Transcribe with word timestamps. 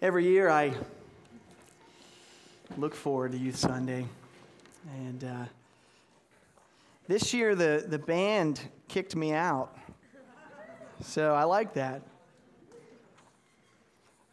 Every 0.00 0.26
year 0.26 0.48
I 0.48 0.74
look 2.76 2.94
forward 2.94 3.32
to 3.32 3.38
Youth 3.38 3.56
Sunday. 3.56 4.06
And 4.94 5.24
uh, 5.24 5.44
this 7.08 7.34
year 7.34 7.56
the, 7.56 7.84
the 7.84 7.98
band 7.98 8.60
kicked 8.86 9.16
me 9.16 9.32
out. 9.32 9.76
So 11.02 11.34
I 11.34 11.42
like 11.42 11.74
that. 11.74 12.02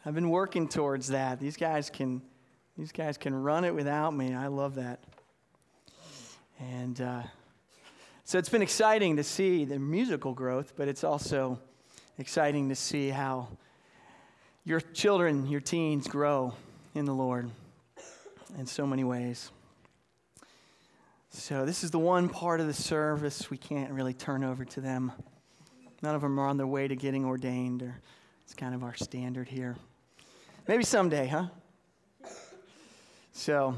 I've 0.05 0.13
been 0.13 0.29
working 0.29 0.67
towards 0.67 1.07
that. 1.07 1.39
These 1.39 1.57
guys 1.57 1.89
can, 1.89 2.21
these 2.77 2.91
guys 2.91 3.17
can 3.17 3.33
run 3.33 3.63
it 3.63 3.73
without 3.73 4.11
me. 4.11 4.35
I 4.35 4.45
love 4.45 4.75
that. 4.75 4.99
And 6.59 7.01
uh, 7.01 7.23
so 8.23 8.37
it's 8.37 8.49
been 8.49 8.61
exciting 8.61 9.15
to 9.15 9.23
see 9.23 9.65
the 9.65 9.79
musical 9.79 10.33
growth, 10.33 10.73
but 10.77 10.87
it's 10.87 11.03
also 11.03 11.59
exciting 12.19 12.69
to 12.69 12.75
see 12.75 13.09
how 13.09 13.47
your 14.67 14.81
children, 14.81 15.45
your 15.45 15.61
teens 15.61 16.07
grow 16.07 16.51
in 16.95 17.05
the 17.05 17.13
Lord 17.13 17.51
in 18.57 18.65
so 18.65 18.87
many 18.87 19.03
ways. 19.03 19.51
So, 21.29 21.67
this 21.67 21.83
is 21.83 21.91
the 21.91 21.99
one 21.99 22.29
part 22.29 22.59
of 22.59 22.65
the 22.65 22.73
service 22.73 23.51
we 23.51 23.57
can't 23.57 23.91
really 23.91 24.13
turn 24.13 24.43
over 24.43 24.65
to 24.65 24.81
them. 24.81 25.11
None 26.01 26.15
of 26.15 26.21
them 26.21 26.39
are 26.39 26.47
on 26.47 26.57
their 26.57 26.65
way 26.65 26.87
to 26.87 26.95
getting 26.95 27.25
ordained, 27.25 27.83
or 27.83 28.01
it's 28.43 28.55
kind 28.55 28.73
of 28.73 28.83
our 28.83 28.95
standard 28.95 29.47
here. 29.47 29.75
Maybe 30.67 30.83
someday, 30.83 31.27
huh? 31.27 31.45
So, 33.33 33.75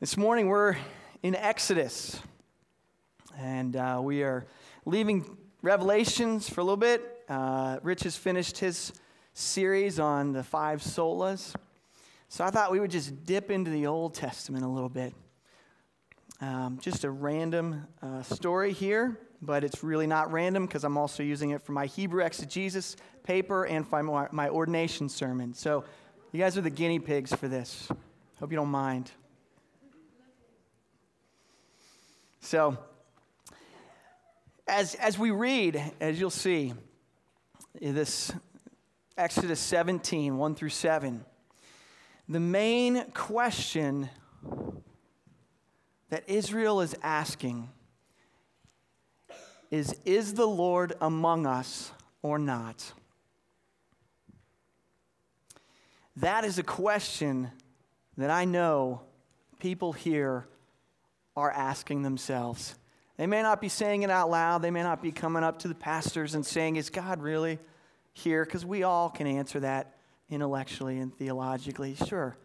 this 0.00 0.16
morning 0.16 0.48
we're 0.48 0.76
in 1.22 1.34
Exodus, 1.34 2.18
and 3.38 3.76
uh, 3.76 4.00
we 4.02 4.22
are 4.22 4.46
leaving 4.86 5.36
Revelations 5.60 6.48
for 6.48 6.62
a 6.62 6.64
little 6.64 6.78
bit. 6.78 7.02
Uh, 7.28 7.78
Rich 7.82 8.04
has 8.04 8.16
finished 8.16 8.56
his 8.56 8.92
series 9.38 10.00
on 10.00 10.32
the 10.32 10.42
five 10.42 10.80
solas. 10.80 11.54
So 12.30 12.42
I 12.42 12.48
thought 12.48 12.72
we 12.72 12.80
would 12.80 12.90
just 12.90 13.26
dip 13.26 13.50
into 13.50 13.70
the 13.70 13.86
Old 13.86 14.14
Testament 14.14 14.64
a 14.64 14.68
little 14.68 14.88
bit. 14.88 15.12
Um, 16.40 16.78
just 16.80 17.04
a 17.04 17.10
random 17.10 17.86
uh, 18.02 18.22
story 18.22 18.72
here, 18.72 19.20
but 19.42 19.62
it's 19.62 19.84
really 19.84 20.06
not 20.06 20.32
random 20.32 20.64
because 20.64 20.84
I'm 20.84 20.96
also 20.96 21.22
using 21.22 21.50
it 21.50 21.60
for 21.60 21.72
my 21.72 21.84
Hebrew 21.84 22.24
exegesis 22.24 22.96
paper 23.24 23.64
and 23.64 23.86
for 23.86 24.02
my, 24.02 24.28
my 24.32 24.48
ordination 24.48 25.10
sermon. 25.10 25.52
So 25.52 25.84
you 26.32 26.40
guys 26.40 26.56
are 26.56 26.62
the 26.62 26.70
guinea 26.70 26.98
pigs 26.98 27.34
for 27.34 27.46
this. 27.46 27.88
Hope 28.40 28.50
you 28.50 28.56
don't 28.56 28.68
mind. 28.68 29.10
So, 32.40 32.78
as, 34.66 34.94
as 34.94 35.18
we 35.18 35.30
read, 35.30 35.82
as 36.00 36.18
you'll 36.18 36.30
see, 36.30 36.72
this 37.80 38.32
Exodus 39.18 39.60
17, 39.60 40.36
1 40.36 40.54
through 40.54 40.68
7. 40.68 41.24
The 42.28 42.40
main 42.40 43.02
question 43.12 44.10
that 46.10 46.28
Israel 46.28 46.82
is 46.82 46.94
asking 47.02 47.70
is 49.70 49.96
Is 50.04 50.34
the 50.34 50.46
Lord 50.46 50.92
among 51.00 51.46
us 51.46 51.92
or 52.20 52.38
not? 52.38 52.92
That 56.16 56.44
is 56.44 56.58
a 56.58 56.62
question 56.62 57.50
that 58.18 58.28
I 58.30 58.44
know 58.44 59.00
people 59.60 59.94
here 59.94 60.46
are 61.34 61.50
asking 61.50 62.02
themselves. 62.02 62.74
They 63.16 63.26
may 63.26 63.40
not 63.40 63.62
be 63.62 63.70
saying 63.70 64.02
it 64.02 64.10
out 64.10 64.28
loud, 64.28 64.60
they 64.60 64.70
may 64.70 64.82
not 64.82 65.00
be 65.00 65.10
coming 65.10 65.42
up 65.42 65.60
to 65.60 65.68
the 65.68 65.74
pastors 65.74 66.34
and 66.34 66.44
saying, 66.44 66.76
Is 66.76 66.90
God 66.90 67.22
really? 67.22 67.58
Here 68.16 68.46
because 68.46 68.64
we 68.64 68.82
all 68.82 69.10
can 69.10 69.26
answer 69.26 69.60
that 69.60 69.94
intellectually 70.30 70.98
and 70.98 71.14
theologically, 71.14 71.94
sure. 71.94 72.38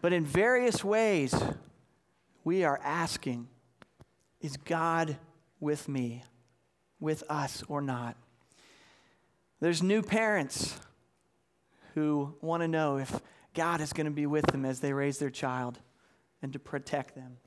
But 0.00 0.12
in 0.12 0.24
various 0.24 0.84
ways, 0.84 1.34
we 2.44 2.62
are 2.62 2.80
asking 2.84 3.48
is 4.40 4.56
God 4.56 5.16
with 5.58 5.88
me, 5.88 6.22
with 7.00 7.24
us, 7.28 7.64
or 7.66 7.82
not? 7.82 8.16
There's 9.58 9.82
new 9.82 10.00
parents 10.00 10.78
who 11.94 12.36
want 12.40 12.62
to 12.62 12.68
know 12.68 12.98
if 12.98 13.20
God 13.54 13.80
is 13.80 13.92
going 13.92 14.06
to 14.06 14.12
be 14.12 14.26
with 14.26 14.46
them 14.46 14.64
as 14.64 14.78
they 14.78 14.92
raise 14.92 15.18
their 15.18 15.30
child 15.30 15.80
and 16.40 16.52
to 16.52 16.60
protect 16.60 17.16
them. 17.16 17.38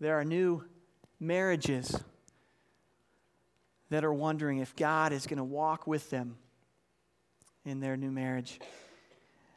There 0.00 0.18
are 0.18 0.24
new 0.24 0.64
marriages 1.20 1.94
that 3.90 4.04
are 4.04 4.12
wondering 4.12 4.58
if 4.58 4.76
God 4.76 5.12
is 5.12 5.26
going 5.26 5.38
to 5.38 5.44
walk 5.44 5.86
with 5.86 6.10
them 6.10 6.36
in 7.64 7.80
their 7.80 7.96
new 7.96 8.10
marriage. 8.10 8.60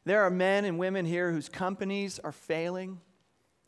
There 0.05 0.21
are 0.23 0.29
men 0.29 0.65
and 0.65 0.79
women 0.79 1.05
here 1.05 1.31
whose 1.31 1.49
companies 1.49 2.19
are 2.19 2.31
failing, 2.31 2.99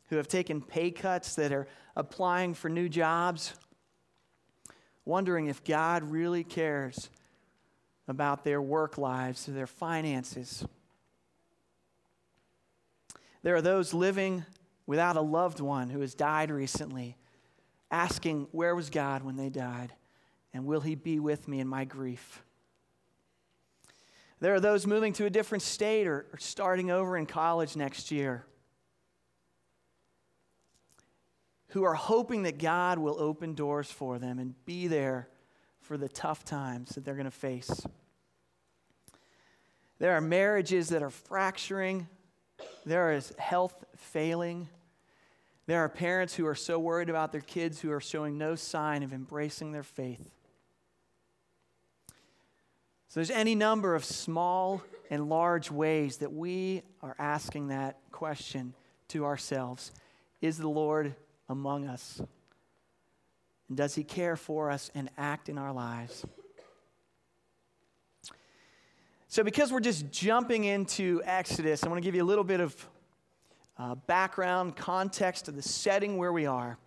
who 0.10 0.18
have 0.18 0.28
taken 0.28 0.62
pay 0.62 0.92
cuts, 0.92 1.36
that 1.36 1.52
are 1.52 1.68
applying 1.96 2.54
for 2.54 2.70
new 2.70 2.90
jobs, 2.90 3.54
wondering 5.06 5.48
if 5.48 5.64
God 5.64 6.04
really 6.04 6.44
cares 6.44 7.10
about 8.08 8.44
their 8.44 8.62
work 8.62 8.98
lives, 8.98 9.46
their 9.46 9.68
finances. 9.68 10.66
There 13.44 13.56
are 13.56 13.62
those 13.62 13.94
living 13.94 14.46
without 14.86 15.18
a 15.18 15.22
loved 15.22 15.60
one 15.60 15.90
who 15.90 16.00
has 16.00 16.16
died 16.16 16.50
recently, 16.50 17.18
asking, 17.92 18.48
Where 18.52 18.76
was 18.76 18.90
God 18.90 19.24
when 19.24 19.36
they 19.36 19.50
died? 19.50 19.94
And 20.54 20.66
will 20.66 20.82
he 20.82 20.96
be 20.96 21.20
with 21.20 21.48
me 21.48 21.60
in 21.60 21.68
my 21.68 21.86
grief? 21.86 22.44
There 24.40 24.54
are 24.54 24.60
those 24.60 24.86
moving 24.86 25.14
to 25.14 25.26
a 25.26 25.30
different 25.30 25.62
state 25.62 26.06
or, 26.06 26.26
or 26.34 26.38
starting 26.38 26.92
over 26.92 27.18
in 27.18 27.26
college 27.26 27.76
next 27.76 28.12
year 28.12 28.46
who 31.70 31.84
are 31.84 31.96
hoping 31.96 32.44
that 32.44 32.60
God 32.60 33.00
will 33.00 33.20
open 33.20 33.56
doors 33.56 33.90
for 33.90 34.20
them 34.20 34.38
and 34.38 34.54
be 34.66 34.88
there 34.88 35.28
for 35.82 35.98
the 35.98 36.08
tough 36.08 36.46
times 36.46 36.90
that 36.90 37.04
they're 37.04 37.16
going 37.16 37.26
to 37.26 37.32
face. 37.32 37.88
There 39.98 40.16
are 40.16 40.22
marriages 40.22 40.90
that 40.90 41.02
are 41.02 41.10
fracturing. 41.10 42.08
There 42.86 43.14
is 43.14 43.34
health 43.40 43.84
failing. 43.96 44.70
There 45.66 45.80
are 45.80 45.90
parents 45.90 46.36
who 46.36 46.46
are 46.46 46.56
so 46.56 46.78
worried 46.78 47.10
about 47.10 47.32
their 47.32 47.42
kids 47.42 47.80
who 47.80 47.92
are 47.92 48.02
showing 48.02 48.38
no 48.38 48.56
sign 48.56 49.02
of 49.02 49.14
embracing 49.14 49.72
their 49.72 49.84
faith. 49.84 50.30
So 53.14 53.20
there's 53.20 53.30
any 53.30 53.54
number 53.54 53.94
of 53.94 54.04
small 54.04 54.82
and 55.12 55.30
large 55.30 55.70
ways 55.70 56.18
that 56.18 56.34
we 56.34 56.82
are 57.04 57.16
asking 57.20 57.68
that 57.68 58.00
question 58.12 58.74
to 59.10 59.24
ourselves 59.24 59.92
Is 60.42 60.58
the 60.58 60.68
Lord 60.68 61.14
among 61.48 61.88
us? 61.88 62.20
And 63.68 63.78
does 63.78 63.94
he 63.94 64.04
care 64.04 64.36
for 64.36 64.72
us 64.72 64.90
and 64.96 65.12
act 65.16 65.48
in 65.48 65.60
our 65.60 65.72
lives? 65.72 66.26
So, 69.28 69.44
because 69.44 69.72
we're 69.72 69.80
just 69.80 70.10
jumping 70.10 70.64
into 70.64 71.22
Exodus, 71.24 71.84
I 71.84 71.90
want 71.90 72.02
to 72.02 72.04
give 72.04 72.16
you 72.16 72.24
a 72.24 72.26
little 72.26 72.44
bit 72.44 72.62
of 72.62 72.90
uh, 73.78 73.94
background, 73.94 74.76
context 74.76 75.48
of 75.48 75.56
the 75.56 75.62
setting 75.62 76.18
where 76.18 76.34
we 76.34 76.48
are. 76.48 76.80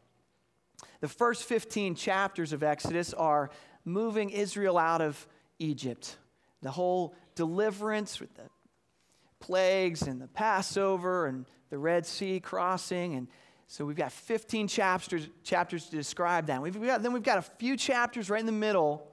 The 0.99 1.09
first 1.09 1.45
15 1.45 1.95
chapters 1.95 2.53
of 2.53 2.65
Exodus 2.65 3.15
are 3.15 3.49
moving 3.85 4.31
Israel 4.31 4.77
out 4.77 5.01
of 5.01 5.25
Egypt. 5.59 6.17
The 6.63 6.71
whole 6.71 7.15
deliverance 7.35 8.21
with 8.21 8.35
the 8.35 8.49
plagues 9.41 10.03
and 10.03 10.21
the 10.21 10.29
Passover 10.29 11.27
and 11.27 11.47
the 11.71 11.79
Red 11.79 12.07
Sea 12.07 12.41
crossing. 12.41 13.15
And 13.15 13.29
so 13.67 13.85
we've 13.85 13.97
got 13.97 14.13
15 14.13 14.69
chapters, 14.69 15.29
chapters 15.43 15.87
to 15.87 15.97
describe 15.97 16.47
that. 16.47 16.63
We've 16.63 16.81
got, 16.81 17.03
then 17.03 17.13
we've 17.13 17.23
got 17.23 17.39
a 17.39 17.43
few 17.43 17.77
chapters 17.77 18.31
right 18.31 18.41
in 18.41 18.47
the 18.47 18.53
middle 18.53 19.07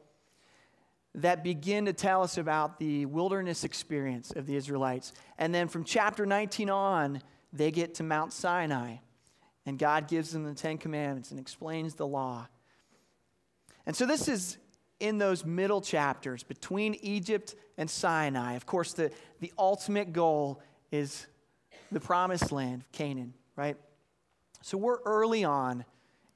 that 1.16 1.44
begin 1.44 1.86
to 1.86 1.94
tell 1.94 2.24
us 2.24 2.38
about 2.38 2.80
the 2.80 3.06
wilderness 3.06 3.64
experience 3.64 4.32
of 4.32 4.46
the 4.46 4.56
Israelites. 4.56 5.14
And 5.38 5.54
then 5.54 5.68
from 5.68 5.84
chapter 5.84 6.26
19 6.26 6.70
on, 6.70 7.22
they 7.52 7.70
get 7.70 7.96
to 7.96 8.04
Mount 8.04 8.34
Sinai. 8.34 8.96
And 9.66 9.78
God 9.78 10.08
gives 10.08 10.32
them 10.32 10.44
the 10.44 10.54
Ten 10.54 10.78
Commandments 10.78 11.32
and 11.32 11.40
explains 11.40 11.96
the 11.96 12.08
law. 12.08 12.48
And 13.86 13.96
so 13.96 14.06
this 14.06 14.28
is 14.28 14.58
in 15.04 15.18
those 15.18 15.44
middle 15.44 15.82
chapters 15.82 16.44
between 16.44 16.96
Egypt 17.02 17.56
and 17.78 17.90
Sinai. 17.90 18.54
Of 18.54 18.66
course, 18.66 18.94
the, 18.94 19.12
the 19.42 19.52
ultimate 19.60 20.14
goal 20.14 20.62
is 20.94 21.28
the 21.92 22.00
promised 22.00 22.54
land, 22.54 22.86
Canaan, 22.94 23.34
right? 23.58 23.76
So 24.62 24.78
we're 24.78 25.02
early 25.06 25.44
on 25.44 25.84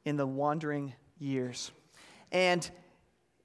in 0.03 0.17
the 0.17 0.27
wandering 0.27 0.93
years. 1.17 1.71
And 2.33 2.69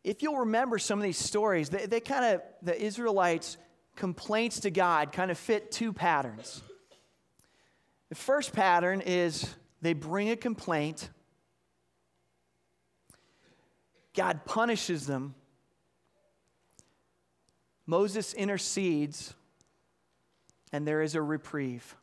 if 0.02 0.24
you'll 0.24 0.38
remember 0.38 0.76
some 0.80 0.98
of 0.98 1.04
these 1.04 1.18
stories, 1.18 1.68
they, 1.68 1.86
they 1.86 2.00
kind 2.00 2.34
of, 2.34 2.42
the 2.60 2.82
Israelites' 2.82 3.58
complaints 3.94 4.58
to 4.60 4.72
God 4.72 5.12
kind 5.12 5.30
of 5.30 5.38
fit 5.38 5.70
two 5.70 5.92
patterns. 5.92 6.62
The 8.08 8.16
first 8.16 8.52
pattern 8.52 9.00
is 9.00 9.54
they 9.82 9.92
bring 9.92 10.30
a 10.30 10.36
complaint 10.36 11.10
God 14.14 14.44
punishes 14.44 15.06
them. 15.06 15.34
Moses 17.86 18.34
intercedes, 18.34 19.34
and 20.72 20.86
there 20.86 21.02
is 21.02 21.14
a 21.14 21.22
reprieve. 21.22 21.96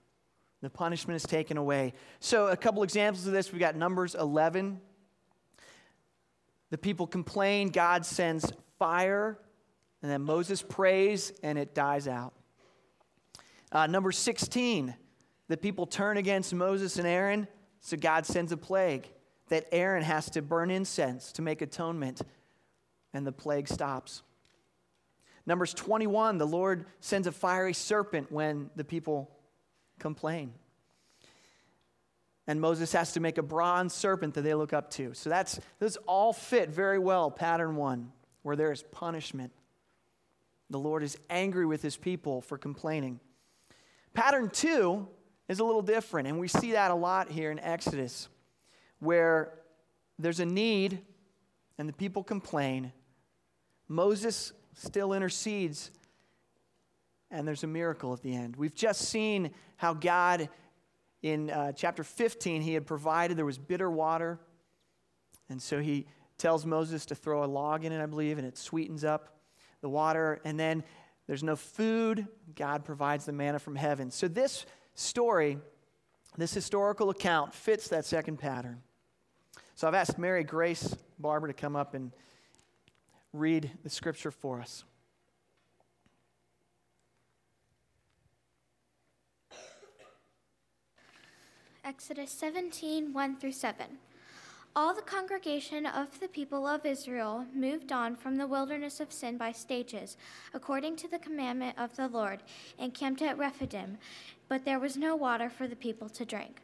The 0.62 0.70
punishment 0.70 1.16
is 1.16 1.24
taken 1.24 1.58
away. 1.58 1.94
So, 2.20 2.48
a 2.48 2.58
couple 2.58 2.84
examples 2.84 3.26
of 3.26 3.34
this 3.34 3.52
we've 3.52 3.62
got 3.62 3.76
Numbers 3.76 4.16
11. 4.16 4.82
The 6.70 6.78
people 6.78 7.08
complain, 7.08 7.70
God 7.70 8.06
sends 8.06 8.52
fire, 8.78 9.40
and 10.02 10.12
then 10.12 10.22
Moses 10.22 10.62
prays, 10.62 11.32
and 11.44 11.58
it 11.58 11.74
dies 11.74 12.08
out. 12.08 12.34
Uh, 13.72 13.88
number 13.88 14.12
16, 14.12 14.94
the 15.48 15.58
people 15.58 15.86
turn 15.86 16.18
against 16.18 16.54
Moses 16.54 16.98
and 16.98 17.08
Aaron, 17.08 17.48
so 17.80 17.96
God 17.96 18.26
sends 18.26 18.52
a 18.52 18.58
plague 18.58 19.08
that 19.50 19.68
Aaron 19.72 20.04
has 20.04 20.30
to 20.32 20.42
burn 20.42 20.72
incense 20.72 21.32
to 21.34 21.42
make 21.42 21.62
atonement, 21.62 22.22
and 23.14 23.26
the 23.26 23.32
plague 23.32 23.68
stops. 23.68 24.24
Numbers 25.46 25.74
21, 25.74 26.38
the 26.38 26.46
Lord 26.46 26.86
sends 27.00 27.28
a 27.28 27.32
fiery 27.32 27.74
serpent 27.74 28.32
when 28.32 28.70
the 28.76 28.84
people 28.84 29.32
complain. 29.98 30.54
And 32.48 32.60
Moses 32.60 32.92
has 32.94 33.14
to 33.14 33.20
make 33.20 33.38
a 33.38 33.44
bronze 33.44 33.94
serpent 33.94 34.34
that 34.34 34.42
they 34.42 34.56
look 34.56 34.74
up 34.74 34.90
to. 34.92 35.14
So 35.14 35.30
that's 35.30 35.60
those 35.78 35.98
all 36.08 36.34
fit 36.34 36.70
very 36.70 36.98
well, 36.98 37.30
pattern 37.30 37.76
one, 37.76 38.12
where 38.42 38.56
there 38.56 38.72
is 38.72 38.84
punishment. 38.92 39.52
The 40.72 40.80
Lord 40.80 41.04
is 41.04 41.18
angry 41.30 41.66
with 41.66 41.82
his 41.82 41.98
people 41.98 42.42
for 42.42 42.58
complaining. 42.58 43.20
Pattern 44.14 44.50
two 44.50 45.08
is 45.48 45.60
a 45.60 45.64
little 45.64 45.82
different, 45.82 46.28
and 46.28 46.40
we 46.40 46.48
see 46.48 46.72
that 46.72 46.92
a 46.92 46.96
lot 46.96 47.30
here 47.30 47.52
in 47.52 47.60
Exodus, 47.60 48.30
where 49.00 49.54
there's 50.18 50.40
a 50.40 50.46
need 50.46 51.02
and 51.78 51.88
the 51.88 51.94
people 51.94 52.24
complain. 52.24 52.92
Moses 53.88 54.54
still 54.74 55.14
intercedes, 55.14 55.92
and 57.32 57.48
there's 57.48 57.64
a 57.64 57.68
miracle 57.68 58.14
at 58.14 58.22
the 58.22 58.36
end. 58.36 58.56
We've 58.56 58.76
just 58.76 59.02
seen 59.02 59.52
how 59.78 59.94
God, 59.94 60.50
in 61.22 61.50
uh, 61.50 61.72
chapter 61.72 62.04
15, 62.04 62.62
he 62.62 62.74
had 62.74 62.86
provided, 62.86 63.38
there 63.38 63.46
was 63.46 63.58
bitter 63.58 63.90
water, 63.90 64.40
and 65.50 65.62
so 65.62 65.80
he 65.80 66.06
tells 66.38 66.66
Moses 66.66 67.06
to 67.08 67.16
throw 67.16 67.44
a 67.44 67.48
log 67.48 67.86
in 67.86 67.92
it, 67.92 68.02
I 68.02 68.06
believe, 68.06 68.38
and 68.38 68.48
it 68.48 68.58
sweetens 68.58 69.04
up 69.04 69.40
the 69.82 69.90
water. 69.90 70.40
And 70.46 70.60
then 70.60 70.84
there's 71.28 71.44
no 71.44 71.56
food. 71.56 72.28
God 72.56 72.86
provides 72.86 73.26
the 73.26 73.32
manna 73.32 73.60
from 73.60 73.76
heaven. 73.76 74.12
So 74.12 74.28
this 74.28 74.66
story, 74.94 75.58
this 76.38 76.54
historical 76.54 77.10
account, 77.10 77.54
fits 77.54 77.90
that 77.90 78.06
second 78.06 78.38
pattern. 78.38 78.82
So 79.80 79.88
I've 79.88 79.94
asked 79.94 80.20
Mary 80.20 80.44
Grace 80.44 80.94
Barber 81.20 81.48
to 81.48 81.54
come 81.54 81.78
up 81.78 81.94
and 81.94 82.12
read 83.32 83.72
the 83.82 83.90
scripture 83.90 84.30
for 84.30 84.60
us. 84.60 84.84
Exodus 91.86 92.30
17 92.30 93.14
1 93.14 93.38
through 93.38 93.54
7. 93.54 93.86
All 94.76 94.94
the 94.94 95.02
congregation 95.02 95.86
of 95.86 96.20
the 96.20 96.28
people 96.28 96.68
of 96.68 96.86
Israel 96.86 97.46
moved 97.56 97.94
on 97.94 98.18
from 98.18 98.36
the 98.36 98.48
wilderness 98.48 99.00
of 99.00 99.14
sin 99.14 99.38
by 99.38 99.54
stages, 99.54 100.18
according 100.54 100.98
to 100.98 101.08
the 101.08 101.20
commandment 101.20 101.80
of 101.80 101.96
the 101.96 102.10
Lord, 102.10 102.44
and 102.78 102.94
camped 102.94 103.22
at 103.22 103.38
Rephidim, 103.38 103.98
but 104.50 104.66
there 104.66 104.78
was 104.78 104.98
no 104.98 105.16
water 105.16 105.50
for 105.50 105.70
the 105.70 105.78
people 105.78 106.10
to 106.10 106.26
drink. 106.26 106.64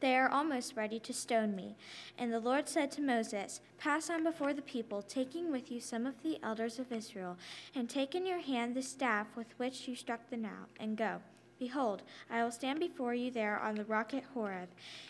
They 0.00 0.16
are 0.16 0.28
almost 0.28 0.76
ready 0.76 0.98
to 1.00 1.12
stone 1.12 1.54
me. 1.54 1.76
And 2.18 2.32
the 2.32 2.40
Lord 2.40 2.68
said 2.68 2.90
to 2.92 3.02
Moses, 3.02 3.60
Pass 3.78 4.10
on 4.10 4.24
before 4.24 4.52
the 4.52 4.62
people, 4.62 5.02
taking 5.02 5.50
with 5.50 5.70
you 5.70 5.80
some 5.80 6.06
of 6.06 6.22
the 6.22 6.38
elders 6.42 6.78
of 6.78 6.92
Israel, 6.92 7.38
and 7.74 7.88
take 7.88 8.14
in 8.14 8.26
your 8.26 8.40
hand 8.40 8.74
the 8.74 8.82
staff 8.82 9.28
with 9.36 9.58
which 9.58 9.88
you 9.88 9.96
struck 9.96 10.28
the 10.28 10.36
Nile, 10.36 10.68
and 10.78 10.96
go. 10.96 11.20
Behold, 11.58 12.02
I 12.30 12.42
will 12.42 12.50
stand 12.50 12.80
before 12.80 13.14
you 13.14 13.30
there 13.30 13.58
on 13.58 13.76
the 13.76 13.84
rock 13.84 14.12
at 14.12 14.24
Horeb, 14.34 14.68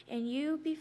and 0.09 0.31
you 0.31 0.59
be 0.63 0.79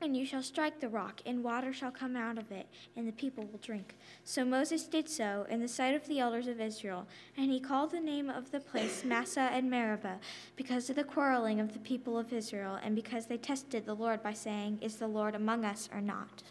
and 0.00 0.16
you 0.16 0.24
shall 0.24 0.42
strike 0.42 0.80
the 0.80 0.88
rock, 0.88 1.20
and 1.26 1.44
water 1.44 1.72
shall 1.72 1.90
come 1.90 2.16
out 2.16 2.38
of 2.38 2.50
it, 2.50 2.66
and 2.96 3.06
the 3.06 3.12
people 3.12 3.44
will 3.44 3.58
drink. 3.58 3.96
So 4.24 4.44
Moses 4.44 4.84
did 4.84 5.08
so 5.08 5.46
in 5.50 5.60
the 5.60 5.68
sight 5.68 5.94
of 5.94 6.06
the 6.08 6.20
elders 6.20 6.46
of 6.46 6.60
Israel, 6.60 7.06
and 7.36 7.50
he 7.50 7.60
called 7.60 7.90
the 7.90 8.00
name 8.00 8.30
of 8.30 8.50
the 8.50 8.60
place 8.60 9.04
Massah 9.04 9.50
and 9.52 9.70
Meribah, 9.70 10.18
because 10.56 10.88
of 10.88 10.96
the 10.96 11.04
quarreling 11.04 11.60
of 11.60 11.72
the 11.74 11.78
people 11.80 12.18
of 12.18 12.32
Israel, 12.32 12.78
and 12.82 12.94
because 12.96 13.26
they 13.26 13.36
tested 13.36 13.84
the 13.84 13.94
Lord 13.94 14.22
by 14.22 14.32
saying, 14.32 14.78
Is 14.80 14.96
the 14.96 15.08
Lord 15.08 15.34
among 15.34 15.64
us 15.64 15.88
or 15.92 16.00
not? 16.00 16.42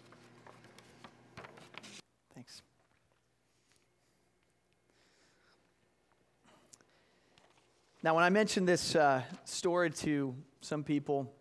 Thanks. 2.35 2.61
Now, 8.03 8.13
when 8.13 8.23
I 8.23 8.29
mentioned 8.29 8.67
this 8.67 8.95
uh, 8.95 9.23
story 9.43 9.89
to 9.89 10.35
some 10.61 10.83
people, 10.83 11.33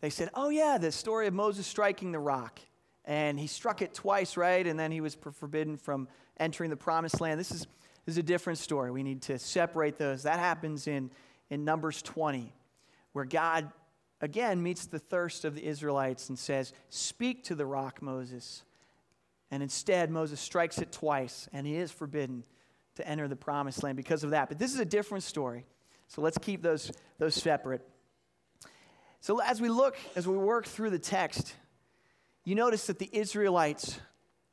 they 0.00 0.10
said, 0.10 0.30
Oh, 0.34 0.48
yeah, 0.48 0.78
the 0.78 0.92
story 0.92 1.26
of 1.26 1.34
Moses 1.34 1.66
striking 1.66 2.12
the 2.12 2.18
rock. 2.18 2.60
And 3.04 3.38
he 3.38 3.46
struck 3.46 3.82
it 3.82 3.94
twice, 3.94 4.36
right? 4.36 4.66
And 4.66 4.78
then 4.78 4.92
he 4.92 5.00
was 5.00 5.16
forbidden 5.32 5.76
from 5.76 6.08
entering 6.38 6.70
the 6.70 6.76
promised 6.76 7.20
land. 7.20 7.40
This 7.40 7.50
is, 7.50 7.66
this 8.06 8.14
is 8.14 8.18
a 8.18 8.22
different 8.22 8.58
story. 8.58 8.90
We 8.90 9.02
need 9.02 9.22
to 9.22 9.38
separate 9.38 9.98
those. 9.98 10.22
That 10.22 10.38
happens 10.38 10.86
in, 10.86 11.10
in 11.48 11.64
Numbers 11.64 12.02
20, 12.02 12.52
where 13.12 13.24
God 13.24 13.70
again 14.20 14.62
meets 14.62 14.86
the 14.86 14.98
thirst 14.98 15.44
of 15.44 15.54
the 15.54 15.64
Israelites 15.64 16.28
and 16.28 16.38
says, 16.38 16.72
Speak 16.88 17.44
to 17.44 17.54
the 17.54 17.66
rock, 17.66 18.02
Moses. 18.02 18.62
And 19.50 19.62
instead, 19.62 20.10
Moses 20.10 20.38
strikes 20.38 20.78
it 20.78 20.92
twice, 20.92 21.48
and 21.52 21.66
he 21.66 21.74
is 21.74 21.90
forbidden 21.90 22.44
to 22.94 23.08
enter 23.08 23.26
the 23.26 23.36
promised 23.36 23.82
land 23.82 23.96
because 23.96 24.22
of 24.22 24.30
that. 24.30 24.48
But 24.48 24.58
this 24.58 24.72
is 24.72 24.78
a 24.78 24.84
different 24.84 25.24
story. 25.24 25.64
So 26.06 26.22
let's 26.22 26.38
keep 26.38 26.62
those, 26.62 26.92
those 27.18 27.34
separate. 27.34 27.86
So 29.20 29.40
as 29.40 29.60
we 29.60 29.68
look, 29.68 29.96
as 30.16 30.26
we 30.26 30.36
work 30.36 30.66
through 30.66 30.90
the 30.90 30.98
text, 30.98 31.54
you 32.44 32.54
notice 32.54 32.86
that 32.86 32.98
the 32.98 33.08
Israelites 33.12 34.00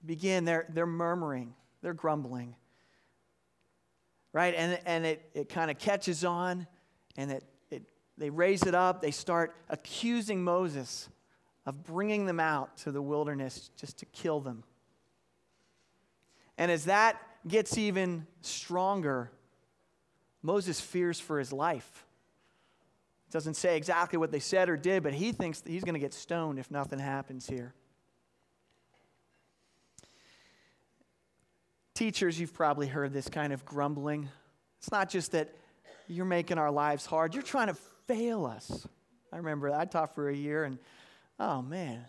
begin, 0.05 0.45
they're, 0.45 0.65
they're 0.69 0.85
murmuring, 0.85 1.53
they're 1.81 1.93
grumbling. 1.93 2.55
Right? 4.33 4.53
And, 4.55 4.79
and 4.85 5.05
it, 5.05 5.29
it 5.33 5.49
kind 5.49 5.71
of 5.71 5.79
catches 5.79 6.25
on, 6.25 6.67
and 7.15 7.31
it, 7.31 7.43
it, 7.71 7.83
they 8.17 8.29
raise 8.29 8.63
it 8.63 8.75
up. 8.75 9.01
They 9.01 9.11
start 9.11 9.55
accusing 9.69 10.43
Moses 10.43 11.07
of 11.65 11.83
bringing 11.83 12.25
them 12.25 12.39
out 12.39 12.77
to 12.77 12.91
the 12.91 13.01
wilderness 13.01 13.71
just 13.77 13.99
to 13.99 14.05
kill 14.05 14.41
them. 14.41 14.63
And 16.57 16.71
as 16.71 16.85
that 16.85 17.21
gets 17.47 17.77
even 17.77 18.27
stronger, 18.41 19.31
Moses 20.41 20.81
fears 20.81 21.19
for 21.19 21.39
his 21.39 21.53
life. 21.53 22.05
It 23.27 23.33
doesn't 23.33 23.55
say 23.55 23.75
exactly 23.75 24.17
what 24.17 24.31
they 24.31 24.39
said 24.39 24.69
or 24.69 24.77
did, 24.77 25.03
but 25.03 25.13
he 25.13 25.33
thinks 25.33 25.61
he's 25.65 25.83
going 25.83 25.95
to 25.95 25.99
get 25.99 26.13
stoned 26.13 26.59
if 26.59 26.71
nothing 26.71 26.99
happens 26.99 27.47
here. 27.47 27.73
Teachers, 31.93 32.39
you've 32.39 32.53
probably 32.53 32.87
heard 32.87 33.11
this 33.11 33.27
kind 33.27 33.51
of 33.51 33.65
grumbling. 33.65 34.29
It's 34.77 34.91
not 34.91 35.09
just 35.09 35.33
that 35.33 35.53
you're 36.07 36.25
making 36.25 36.57
our 36.57 36.71
lives 36.71 37.05
hard, 37.05 37.33
you're 37.33 37.43
trying 37.43 37.67
to 37.67 37.77
fail 38.07 38.45
us. 38.45 38.87
I 39.33 39.37
remember 39.37 39.73
I 39.73 39.83
taught 39.83 40.15
for 40.15 40.29
a 40.29 40.35
year, 40.35 40.63
and 40.63 40.77
oh 41.37 41.61
man, 41.61 42.05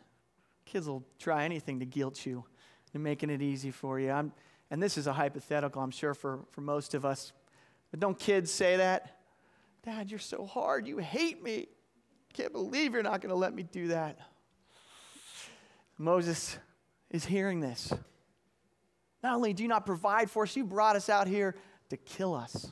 kids 0.66 0.86
will 0.86 1.04
try 1.18 1.44
anything 1.44 1.80
to 1.80 1.86
guilt 1.86 2.24
you 2.24 2.44
and 2.94 3.02
making 3.02 3.30
it 3.30 3.42
easy 3.42 3.72
for 3.72 3.98
you. 3.98 4.10
I'm, 4.10 4.32
and 4.70 4.80
this 4.80 4.96
is 4.96 5.08
a 5.08 5.12
hypothetical, 5.12 5.82
I'm 5.82 5.90
sure, 5.90 6.14
for, 6.14 6.40
for 6.52 6.60
most 6.60 6.94
of 6.94 7.04
us. 7.04 7.32
But 7.90 7.98
don't 7.98 8.18
kids 8.18 8.52
say 8.52 8.76
that? 8.76 9.17
Dad, 9.84 10.10
you're 10.10 10.18
so 10.18 10.44
hard. 10.44 10.86
You 10.86 10.98
hate 10.98 11.42
me. 11.42 11.68
Can't 12.32 12.52
believe 12.52 12.92
you're 12.92 13.02
not 13.02 13.20
going 13.20 13.30
to 13.30 13.36
let 13.36 13.54
me 13.54 13.62
do 13.62 13.88
that. 13.88 14.18
Moses 15.96 16.58
is 17.10 17.24
hearing 17.24 17.60
this. 17.60 17.92
Not 19.22 19.34
only 19.34 19.52
do 19.52 19.62
you 19.62 19.68
not 19.68 19.86
provide 19.86 20.30
for 20.30 20.44
us, 20.44 20.54
you 20.54 20.64
brought 20.64 20.94
us 20.94 21.08
out 21.08 21.26
here 21.26 21.56
to 21.90 21.96
kill 21.96 22.34
us. 22.34 22.70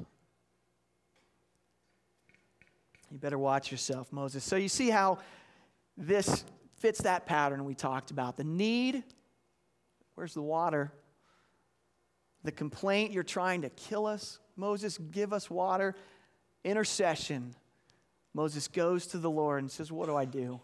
You 3.10 3.18
better 3.18 3.38
watch 3.38 3.70
yourself, 3.70 4.12
Moses. 4.12 4.44
So 4.44 4.56
you 4.56 4.68
see 4.68 4.90
how 4.90 5.18
this 5.96 6.44
fits 6.76 7.02
that 7.02 7.26
pattern 7.26 7.64
we 7.64 7.74
talked 7.74 8.10
about. 8.10 8.36
The 8.36 8.44
need, 8.44 9.02
where's 10.14 10.34
the 10.34 10.42
water? 10.42 10.92
The 12.44 12.52
complaint, 12.52 13.12
you're 13.12 13.22
trying 13.22 13.62
to 13.62 13.70
kill 13.70 14.06
us. 14.06 14.38
Moses, 14.56 14.98
give 14.98 15.32
us 15.32 15.50
water 15.50 15.94
intercession. 16.66 17.54
Moses 18.34 18.68
goes 18.68 19.06
to 19.08 19.18
the 19.18 19.30
Lord 19.30 19.62
and 19.62 19.70
says, 19.70 19.90
What 19.90 20.06
do 20.06 20.16
I 20.16 20.24
do? 20.24 20.60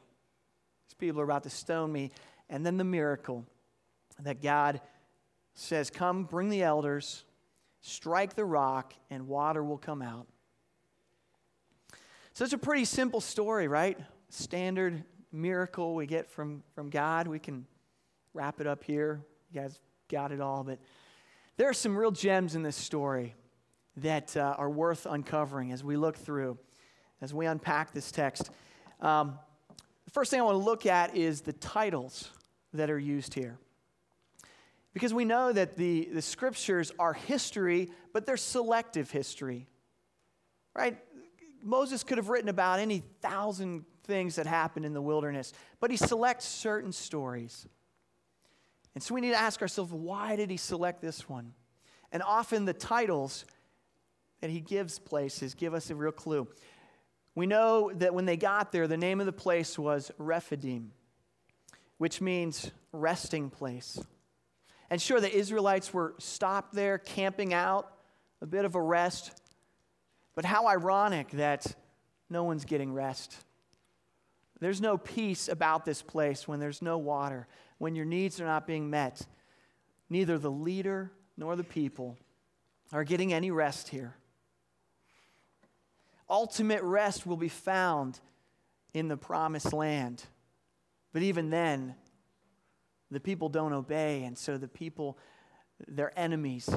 These 0.89 0.95
people 0.99 1.21
are 1.21 1.25
about 1.25 1.45
to 1.45 1.51
stone 1.51 1.93
me. 1.93 2.11
And 2.51 2.67
then 2.67 2.77
the 2.77 2.85
miracle 2.85 3.47
that 4.21 4.43
God 4.43 4.81
says, 5.55 5.89
Come, 5.89 6.25
bring 6.25 6.51
the 6.51 6.63
elders, 6.63 7.25
strike 7.81 8.35
the 8.35 8.45
rock, 8.45 8.93
and 9.11 9.29
water 9.29 9.63
will 9.63 9.79
come 9.79 10.03
out. 10.03 10.27
So 12.35 12.45
it's 12.45 12.53
a 12.53 12.59
pretty 12.59 12.85
simple 12.85 13.21
story, 13.21 13.69
right? 13.69 13.99
Standard 14.29 15.05
miracle 15.31 15.95
we 15.95 16.07
get 16.07 16.29
from, 16.29 16.63
from 16.75 16.91
God. 16.91 17.29
We 17.29 17.39
can 17.39 17.65
wrap 18.35 18.61
it 18.61 18.67
up 18.67 18.83
here. 18.83 19.21
You 19.53 19.61
guys 19.61 19.79
got 20.11 20.33
it 20.33 20.41
all. 20.41 20.65
But 20.65 20.79
there 21.59 21.69
are 21.69 21.75
some 21.75 21.97
real 21.97 22.11
gems 22.11 22.55
in 22.55 22.63
this 22.63 22.77
story 22.77 23.35
that 23.99 24.37
uh, 24.37 24.55
are 24.59 24.71
worth 24.71 25.07
uncovering 25.07 25.73
as 25.73 25.85
we 25.85 25.97
look 25.97 26.17
through, 26.17 26.59
as 27.21 27.35
we 27.35 27.47
unpack 27.47 27.93
this 27.93 28.11
text. 28.11 28.51
Um, 29.01 29.39
the 30.05 30.11
first 30.11 30.31
thing 30.31 30.41
I 30.41 30.45
want 30.45 30.55
to 30.55 30.65
look 30.65 30.87
at 30.87 31.17
is 31.17 31.43
the 31.43 31.53
titles 31.53 32.31
that 32.73 32.91
are 32.91 32.99
used 32.99 33.35
here. 33.35 33.59
Because 34.95 35.15
we 35.15 35.25
know 35.25 35.53
that 35.53 35.77
the, 35.77 36.09
the 36.13 36.23
scriptures 36.23 36.93
are 36.99 37.15
history, 37.15 37.91
but 38.13 38.27
they're 38.27 38.37
selective 38.37 39.11
history. 39.11 39.67
Right? 40.75 40.99
Moses 41.63 42.03
could 42.03 42.19
have 42.19 42.29
written 42.29 42.49
about 42.49 42.79
any 42.79 43.03
thousand 43.21 43.85
things 44.05 44.37
that 44.37 44.47
happened 44.47 44.85
in 44.85 44.93
the 44.93 45.03
wilderness, 45.03 45.53
but 45.81 45.91
he 45.91 45.97
selects 45.97 46.45
certain 46.47 46.93
stories. 46.93 47.67
And 48.95 49.03
so 49.03 49.15
we 49.15 49.21
need 49.21 49.31
to 49.31 49.41
ask 49.41 49.63
ourselves 49.63 49.93
why 49.93 50.37
did 50.37 50.51
he 50.51 50.57
select 50.57 51.01
this 51.01 51.29
one? 51.29 51.55
And 52.11 52.23
often 52.23 52.65
the 52.65 52.75
titles 52.75 53.45
that 54.43 54.51
he 54.51 54.61
gives 54.61 54.99
places 54.99 55.55
give 55.55 55.73
us 55.73 55.89
a 55.89 55.95
real 55.95 56.13
clue. 56.13 56.47
We 57.35 57.47
know 57.47 57.91
that 57.95 58.13
when 58.13 58.27
they 58.27 58.37
got 58.37 58.73
there, 58.73 58.87
the 58.87 58.97
name 58.97 59.21
of 59.21 59.27
the 59.27 59.33
place 59.33 59.79
was 59.79 60.11
Rephidim, 60.19 60.91
which 61.97 62.21
means 62.21 62.71
resting 62.93 63.49
place. 63.49 63.99
And 64.91 65.01
sure, 65.01 65.21
the 65.21 65.35
Israelites 65.35 65.95
were 65.95 66.15
stopped 66.19 66.75
there, 66.75 66.99
camping 66.99 67.55
out, 67.55 67.91
a 68.43 68.47
bit 68.47 68.65
of 68.65 68.75
a 68.75 68.83
rest. 68.83 69.41
But 70.35 70.45
how 70.45 70.67
ironic 70.67 71.31
that 71.31 71.65
no 72.29 72.43
one's 72.43 72.65
getting 72.65 72.93
rest. 72.93 73.37
There's 74.59 74.81
no 74.81 74.99
peace 74.99 75.49
about 75.49 75.85
this 75.85 76.03
place 76.03 76.49
when 76.49 76.59
there's 76.59 76.83
no 76.83 76.99
water, 76.99 77.47
when 77.79 77.95
your 77.95 78.07
needs 78.07 78.41
are 78.41 78.47
not 78.47 78.67
being 78.67 78.91
met. 78.91 79.25
Neither 80.11 80.37
the 80.37 80.51
leader 80.51 81.13
nor 81.37 81.55
the 81.55 81.65
people 81.65 82.19
are 82.93 83.05
getting 83.05 83.33
any 83.33 83.51
rest 83.51 83.89
here. 83.89 84.17
Ultimate 86.29 86.83
rest 86.83 87.27
will 87.27 87.37
be 87.37 87.49
found 87.49 88.21
in 88.95 89.09
the 89.09 89.17
promised 89.17 89.73
land. 89.73 90.25
But 91.13 91.23
even 91.23 91.51
then, 91.51 91.95
the 93.11 93.21
people 93.21 93.49
don't 93.49 93.73
obey, 93.73 94.25
and 94.25 94.37
so 94.37 94.57
the 94.57 94.69
people, 94.69 95.19
their 95.87 96.19
enemies, 96.19 96.71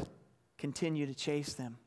continue 0.57 1.05
to 1.05 1.13
chase 1.13 1.53
them. 1.53 1.77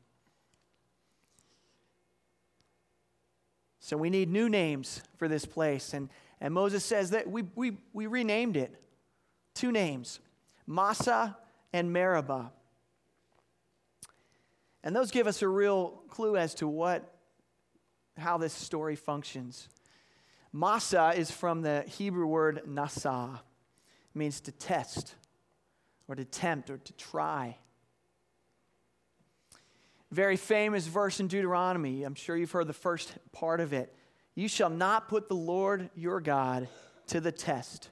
So 3.79 3.97
we 3.97 4.09
need 4.09 4.29
new 4.29 4.49
names 4.49 5.01
for 5.17 5.27
this 5.27 5.45
place. 5.45 5.93
And, 5.93 6.09
and 6.41 6.53
Moses 6.53 6.83
says 6.83 7.11
that 7.11 7.29
we, 7.29 7.43
we, 7.55 7.77
we 7.93 8.07
renamed 8.07 8.57
it. 8.57 8.75
Two 9.55 9.71
names 9.71 10.19
Massah 10.67 11.37
and 11.73 11.91
Meribah. 11.91 12.51
And 14.83 14.95
those 14.95 15.11
give 15.11 15.27
us 15.27 15.41
a 15.41 15.47
real 15.47 16.01
clue 16.09 16.37
as 16.37 16.53
to 16.55 16.67
what, 16.67 17.13
how 18.19 18.37
this 18.37 18.53
story 18.53 18.95
functions. 18.95 19.69
Massah 20.51 21.13
is 21.15 21.31
from 21.31 21.61
the 21.61 21.83
Hebrew 21.87 22.25
word 22.25 22.61
nasa. 22.67 23.35
It 23.35 24.17
means 24.17 24.41
to 24.41 24.51
test 24.51 25.15
or 26.07 26.15
to 26.15 26.25
tempt 26.25 26.69
or 26.69 26.77
to 26.77 26.93
try. 26.93 27.57
Very 30.11 30.37
famous 30.37 30.87
verse 30.87 31.19
in 31.19 31.27
Deuteronomy. 31.27 32.03
I'm 32.03 32.15
sure 32.15 32.35
you've 32.35 32.51
heard 32.51 32.67
the 32.67 32.73
first 32.73 33.13
part 33.31 33.59
of 33.59 33.73
it. 33.73 33.93
You 34.33 34.47
shall 34.47 34.69
not 34.69 35.07
put 35.07 35.27
the 35.27 35.35
Lord 35.35 35.89
your 35.95 36.19
God 36.19 36.67
to 37.07 37.19
the 37.19 37.31
test 37.31 37.89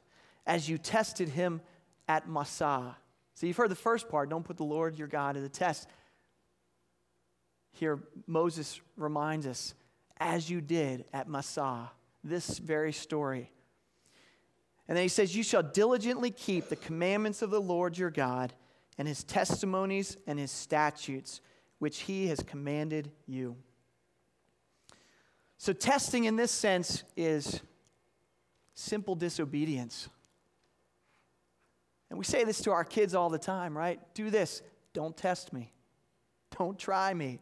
as 0.48 0.68
you 0.68 0.78
tested 0.78 1.30
him 1.30 1.62
at 2.08 2.28
Massah. 2.28 2.96
So 3.36 3.46
you've 3.46 3.58
heard 3.58 3.70
the 3.70 3.76
first 3.76 4.10
part. 4.10 4.30
Don't 4.30 4.46
put 4.46 4.58
the 4.58 4.64
Lord 4.64 4.98
your 4.98 5.08
God 5.08 5.36
to 5.36 5.42
the 5.42 5.50
test. 5.50 5.88
Here, 7.74 8.00
Moses 8.26 8.82
reminds 8.96 9.46
us, 9.46 9.76
as 10.20 10.50
you 10.50 10.62
did 10.62 11.06
at 11.14 11.28
Massah, 11.28 11.92
this 12.24 12.58
very 12.58 12.94
story. 12.94 13.52
And 14.88 14.96
then 14.96 15.04
he 15.04 15.10
says, 15.10 15.36
You 15.36 15.44
shall 15.44 15.64
diligently 15.64 16.32
keep 16.32 16.70
the 16.70 16.76
commandments 16.76 17.42
of 17.42 17.50
the 17.50 17.62
Lord 17.62 17.98
your 17.98 18.10
God 18.10 18.54
and 18.98 19.08
his 19.08 19.24
testimonies 19.24 20.18
and 20.28 20.40
his 20.40 20.52
statutes 20.52 21.42
which 21.80 22.00
he 22.00 22.28
has 22.28 22.40
commanded 22.40 23.12
you. 23.28 23.56
So, 25.58 25.74
testing 25.74 26.26
in 26.26 26.36
this 26.36 26.52
sense 26.52 27.04
is 27.16 27.62
simple 28.74 29.16
disobedience. 29.16 30.10
And 32.10 32.18
we 32.18 32.26
say 32.26 32.44
this 32.44 32.62
to 32.62 32.72
our 32.72 32.86
kids 32.86 33.14
all 33.14 33.30
the 33.30 33.40
time, 33.40 33.78
right? 33.78 34.00
Do 34.14 34.30
this. 34.30 34.62
Don't 34.94 35.16
test 35.16 35.52
me. 35.52 35.74
Don't 36.58 36.80
try 36.80 37.14
me. 37.14 37.40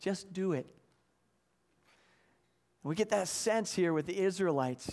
Just 0.00 0.32
do 0.32 0.52
it. 0.52 0.68
We 2.84 2.94
get 2.94 3.08
that 3.08 3.28
sense 3.28 3.74
here 3.74 3.92
with 3.92 4.06
the 4.06 4.16
Israelites. 4.16 4.90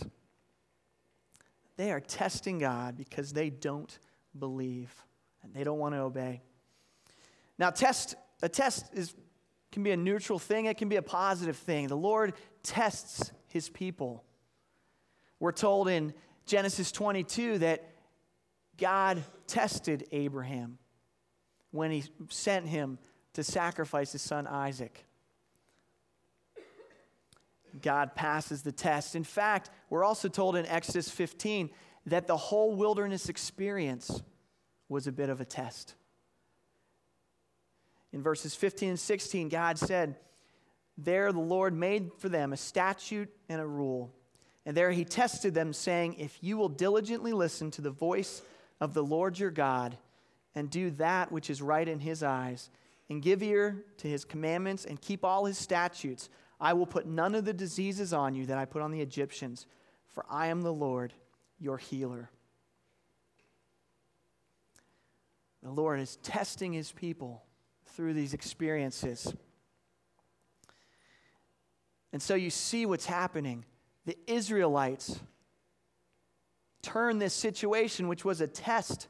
They 1.75 1.91
are 1.91 1.99
testing 1.99 2.57
God 2.57 2.97
because 2.97 3.33
they 3.33 3.49
don't 3.49 3.97
believe 4.37 4.93
and 5.43 5.53
they 5.53 5.63
don't 5.63 5.77
want 5.77 5.93
to 5.93 5.99
obey. 5.99 6.41
Now, 7.59 7.69
test 7.69 8.15
a 8.41 8.49
test 8.49 8.85
is, 8.93 9.13
can 9.71 9.83
be 9.83 9.91
a 9.91 9.97
neutral 9.97 10.39
thing, 10.39 10.65
it 10.65 10.77
can 10.77 10.89
be 10.89 10.95
a 10.95 11.01
positive 11.01 11.57
thing. 11.57 11.87
The 11.87 11.97
Lord 11.97 12.33
tests 12.63 13.31
his 13.47 13.69
people. 13.69 14.23
We're 15.39 15.51
told 15.51 15.87
in 15.87 16.13
Genesis 16.45 16.91
22 16.91 17.59
that 17.59 17.87
God 18.77 19.23
tested 19.47 20.07
Abraham 20.11 20.77
when 21.71 21.91
he 21.91 22.03
sent 22.29 22.67
him 22.67 22.97
to 23.33 23.43
sacrifice 23.43 24.11
his 24.11 24.21
son 24.21 24.47
Isaac. 24.47 25.05
God 27.81 28.15
passes 28.15 28.61
the 28.61 28.71
test. 28.71 29.15
In 29.15 29.23
fact, 29.23 29.69
we're 29.89 30.03
also 30.03 30.27
told 30.27 30.55
in 30.55 30.65
Exodus 30.65 31.09
15 31.09 31.69
that 32.07 32.27
the 32.27 32.37
whole 32.37 32.75
wilderness 32.75 33.29
experience 33.29 34.21
was 34.89 35.07
a 35.07 35.11
bit 35.11 35.29
of 35.29 35.39
a 35.39 35.45
test. 35.45 35.95
In 38.13 38.21
verses 38.21 38.55
15 38.55 38.89
and 38.89 38.99
16, 38.99 39.49
God 39.49 39.77
said, 39.77 40.15
There 40.97 41.31
the 41.31 41.39
Lord 41.39 41.73
made 41.73 42.11
for 42.17 42.29
them 42.29 42.51
a 42.51 42.57
statute 42.57 43.29
and 43.47 43.61
a 43.61 43.65
rule. 43.65 44.13
And 44.65 44.75
there 44.75 44.91
he 44.91 45.05
tested 45.05 45.53
them, 45.53 45.73
saying, 45.73 46.15
If 46.15 46.37
you 46.41 46.57
will 46.57 46.69
diligently 46.69 47.33
listen 47.33 47.71
to 47.71 47.81
the 47.81 47.89
voice 47.89 48.41
of 48.79 48.93
the 48.93 49.03
Lord 49.03 49.39
your 49.39 49.51
God, 49.51 49.97
and 50.53 50.69
do 50.69 50.91
that 50.91 51.31
which 51.31 51.49
is 51.49 51.61
right 51.61 51.87
in 51.87 51.99
his 51.99 52.21
eyes, 52.21 52.69
and 53.09 53.21
give 53.21 53.41
ear 53.41 53.83
to 53.97 54.07
his 54.07 54.25
commandments, 54.25 54.85
and 54.85 55.01
keep 55.01 55.23
all 55.23 55.45
his 55.45 55.57
statutes, 55.57 56.29
I 56.61 56.73
will 56.73 56.85
put 56.85 57.07
none 57.07 57.33
of 57.33 57.43
the 57.43 57.53
diseases 57.53 58.13
on 58.13 58.35
you 58.35 58.45
that 58.45 58.59
I 58.59 58.65
put 58.65 58.83
on 58.83 58.91
the 58.91 59.01
Egyptians, 59.01 59.65
for 60.07 60.23
I 60.29 60.47
am 60.47 60.61
the 60.61 60.71
Lord, 60.71 61.11
your 61.59 61.79
healer. 61.79 62.29
The 65.63 65.71
Lord 65.71 65.99
is 65.99 66.17
testing 66.17 66.71
his 66.71 66.91
people 66.91 67.43
through 67.87 68.13
these 68.13 68.35
experiences. 68.35 69.33
And 72.13 72.21
so 72.21 72.35
you 72.35 72.51
see 72.51 72.85
what's 72.85 73.07
happening. 73.07 73.65
The 74.05 74.17
Israelites 74.27 75.19
turn 76.83 77.17
this 77.17 77.33
situation, 77.33 78.07
which 78.07 78.23
was 78.23 78.39
a 78.39 78.47
test, 78.47 79.07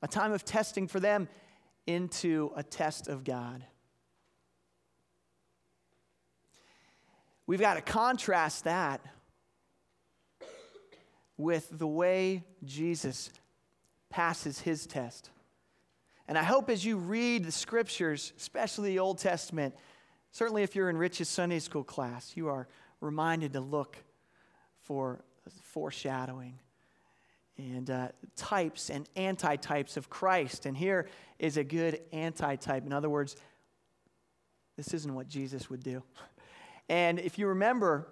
a 0.00 0.08
time 0.08 0.32
of 0.32 0.44
testing 0.44 0.86
for 0.86 1.00
them, 1.00 1.28
into 1.86 2.52
a 2.54 2.62
test 2.62 3.08
of 3.08 3.24
God. 3.24 3.64
We've 7.48 7.58
got 7.58 7.74
to 7.74 7.80
contrast 7.80 8.64
that 8.64 9.00
with 11.38 11.66
the 11.72 11.86
way 11.86 12.44
Jesus 12.62 13.30
passes 14.10 14.60
his 14.60 14.86
test. 14.86 15.30
And 16.28 16.36
I 16.36 16.42
hope 16.42 16.68
as 16.68 16.84
you 16.84 16.98
read 16.98 17.46
the 17.46 17.50
scriptures, 17.50 18.34
especially 18.36 18.90
the 18.90 18.98
Old 18.98 19.16
Testament, 19.16 19.74
certainly 20.30 20.62
if 20.62 20.76
you're 20.76 20.90
in 20.90 20.98
Rich's 20.98 21.30
Sunday 21.30 21.58
school 21.58 21.84
class, 21.84 22.32
you 22.34 22.48
are 22.48 22.68
reminded 23.00 23.54
to 23.54 23.60
look 23.60 23.96
for 24.82 25.24
foreshadowing 25.62 26.58
and 27.56 27.88
uh, 27.88 28.08
types 28.36 28.90
and 28.90 29.08
antitypes 29.14 29.96
of 29.96 30.10
Christ. 30.10 30.66
And 30.66 30.76
here 30.76 31.08
is 31.38 31.56
a 31.56 31.64
good 31.64 32.02
antitype. 32.12 32.84
In 32.84 32.92
other 32.92 33.08
words, 33.08 33.36
this 34.76 34.92
isn't 34.92 35.14
what 35.14 35.28
Jesus 35.28 35.70
would 35.70 35.82
do. 35.82 36.02
And 36.88 37.18
if 37.18 37.38
you 37.38 37.48
remember, 37.48 38.08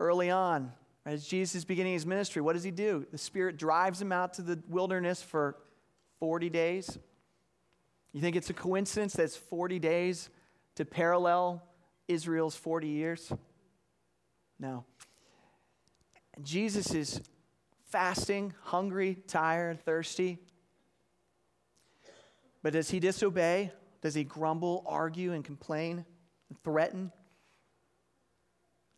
early 0.00 0.30
on, 0.30 0.72
as 1.04 1.26
Jesus 1.26 1.56
is 1.56 1.64
beginning 1.64 1.94
his 1.94 2.06
ministry, 2.06 2.42
what 2.42 2.52
does 2.52 2.64
he 2.64 2.70
do? 2.70 3.06
The 3.10 3.18
Spirit 3.18 3.56
drives 3.56 4.00
him 4.00 4.12
out 4.12 4.34
to 4.34 4.42
the 4.42 4.62
wilderness 4.68 5.22
for 5.22 5.56
40 6.20 6.50
days. 6.50 6.98
You 8.12 8.20
think 8.20 8.36
it's 8.36 8.50
a 8.50 8.54
coincidence 8.54 9.14
that's 9.14 9.36
40 9.36 9.78
days 9.78 10.30
to 10.76 10.84
parallel 10.84 11.62
Israel's 12.08 12.56
40 12.56 12.88
years? 12.88 13.32
No. 14.58 14.84
Jesus 16.42 16.94
is 16.94 17.20
fasting, 17.86 18.52
hungry, 18.62 19.16
tired, 19.26 19.84
thirsty. 19.84 20.38
But 22.62 22.72
does 22.72 22.90
he 22.90 23.00
disobey? 23.00 23.72
Does 24.00 24.14
he 24.14 24.24
grumble, 24.24 24.84
argue, 24.86 25.32
and 25.32 25.44
complain, 25.44 26.04
and 26.48 26.62
threaten? 26.62 27.12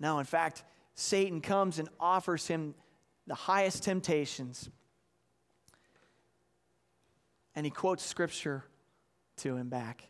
No, 0.00 0.18
in 0.18 0.24
fact, 0.24 0.64
Satan 0.94 1.40
comes 1.40 1.78
and 1.78 1.88
offers 2.00 2.46
him 2.46 2.74
the 3.26 3.34
highest 3.34 3.84
temptations. 3.84 4.68
And 7.54 7.66
he 7.66 7.70
quotes 7.70 8.04
scripture 8.04 8.64
to 9.38 9.56
him 9.56 9.68
back. 9.68 10.08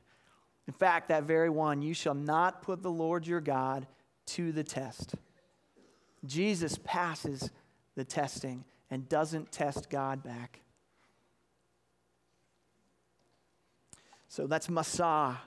In 0.67 0.73
fact, 0.73 1.09
that 1.09 1.25
very 1.25 1.51
one, 1.51 1.83
you 1.83 1.95
shall 1.95 2.15
not 2.15 2.63
put 2.63 2.83
the 2.83 2.91
Lord 2.91 3.27
your 3.27 3.41
God 3.41 3.87
to 4.27 4.53
the 4.53 4.63
test. 4.63 5.17
Jesus 6.25 6.79
passes 6.85 7.51
the 7.97 8.05
testing 8.05 8.65
and 8.91 9.09
doesn't 9.09 9.51
test 9.51 9.91
God 9.91 10.23
back. 10.23 10.61
So 14.29 14.47
that's 14.47 14.69
Massah, 14.69 15.41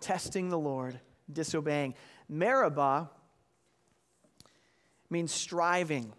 testing 0.00 0.50
the 0.50 0.58
Lord, 0.58 1.00
disobeying. 1.32 1.94
Meribah 2.28 3.08
means 5.12 5.32
striving, 5.32 6.12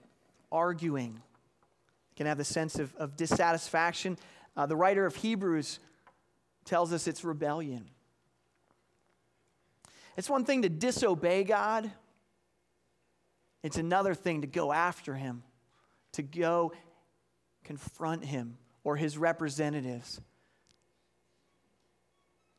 arguing. 0.51 1.11
You 1.11 2.15
can 2.15 2.27
have 2.27 2.37
the 2.37 2.43
sense 2.43 2.79
of, 2.79 2.95
of 2.95 3.15
dissatisfaction. 3.17 4.17
Uh, 4.55 4.65
the 4.65 4.75
writer 4.75 5.05
of 5.05 5.15
Hebrews 5.15 5.79
tells 6.65 6.93
us 6.93 7.07
it's 7.07 7.23
rebellion. 7.23 7.89
It's 10.15 10.29
one 10.29 10.45
thing 10.45 10.61
to 10.61 10.69
disobey 10.69 11.43
God, 11.43 11.91
it's 13.63 13.77
another 13.77 14.13
thing 14.13 14.41
to 14.41 14.47
go 14.47 14.71
after 14.71 15.15
Him, 15.15 15.43
to 16.13 16.21
go 16.21 16.73
confront 17.63 18.23
Him 18.23 18.57
or 18.83 18.95
His 18.95 19.17
representatives 19.17 20.21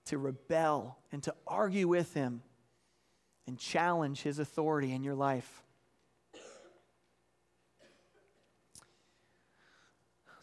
to 0.07 0.19
rebel 0.19 0.99
and 1.13 1.23
to 1.23 1.35
argue 1.47 1.89
with 1.89 2.15
him 2.15 2.43
and 3.47 3.59
challenge 3.59 4.23
his 4.23 4.39
authority 4.39 4.93
in 4.93 5.03
your 5.03 5.15
life. 5.15 5.64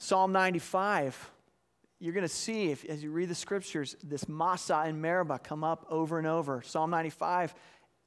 Psalm 0.03 0.31
95, 0.31 1.29
you're 1.99 2.11
going 2.11 2.23
to 2.23 2.27
see 2.27 2.71
if, 2.71 2.83
as 2.85 3.03
you 3.03 3.11
read 3.11 3.29
the 3.29 3.35
scriptures, 3.35 3.95
this 4.01 4.27
Massah 4.27 4.81
and 4.83 4.99
Meribah 4.99 5.37
come 5.37 5.63
up 5.63 5.85
over 5.91 6.17
and 6.17 6.25
over. 6.25 6.63
Psalm 6.63 6.89
95, 6.89 7.53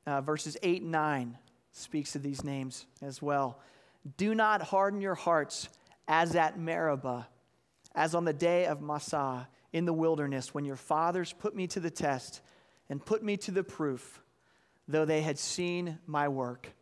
uh, 0.04 0.20
verses 0.20 0.56
8 0.60 0.82
and 0.82 0.90
9, 0.90 1.38
speaks 1.70 2.16
of 2.16 2.24
these 2.24 2.42
names 2.42 2.86
as 3.00 3.22
well. 3.22 3.60
Do 4.16 4.34
not 4.34 4.60
harden 4.60 5.00
your 5.00 5.14
hearts 5.14 5.68
as 6.08 6.34
at 6.34 6.58
Meribah, 6.58 7.28
as 7.94 8.16
on 8.16 8.24
the 8.24 8.32
day 8.32 8.66
of 8.66 8.82
Massah 8.82 9.46
in 9.72 9.84
the 9.84 9.92
wilderness 9.92 10.52
when 10.52 10.64
your 10.64 10.74
fathers 10.74 11.32
put 11.32 11.54
me 11.54 11.68
to 11.68 11.78
the 11.78 11.92
test 11.92 12.40
and 12.90 13.06
put 13.06 13.22
me 13.22 13.36
to 13.36 13.52
the 13.52 13.62
proof, 13.62 14.20
though 14.88 15.04
they 15.04 15.22
had 15.22 15.38
seen 15.38 16.00
my 16.08 16.26
work. 16.26 16.72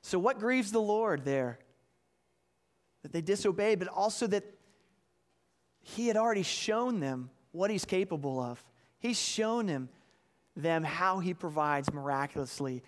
So, 0.00 0.18
what 0.18 0.40
grieves 0.40 0.72
the 0.72 0.80
Lord 0.80 1.26
there? 1.26 1.58
That 3.02 3.12
they 3.12 3.20
disobeyed, 3.20 3.78
but 3.78 3.88
also 3.88 4.26
that 4.28 4.44
He 5.80 6.08
had 6.08 6.16
already 6.16 6.42
shown 6.42 7.00
them 7.00 7.30
what 7.50 7.70
He's 7.70 7.84
capable 7.84 8.40
of. 8.40 8.64
He's 8.98 9.20
shown 9.20 9.68
him, 9.68 9.88
them 10.56 10.84
how 10.84 11.18
He 11.18 11.34
provides 11.34 11.92
miraculously, 11.92 12.82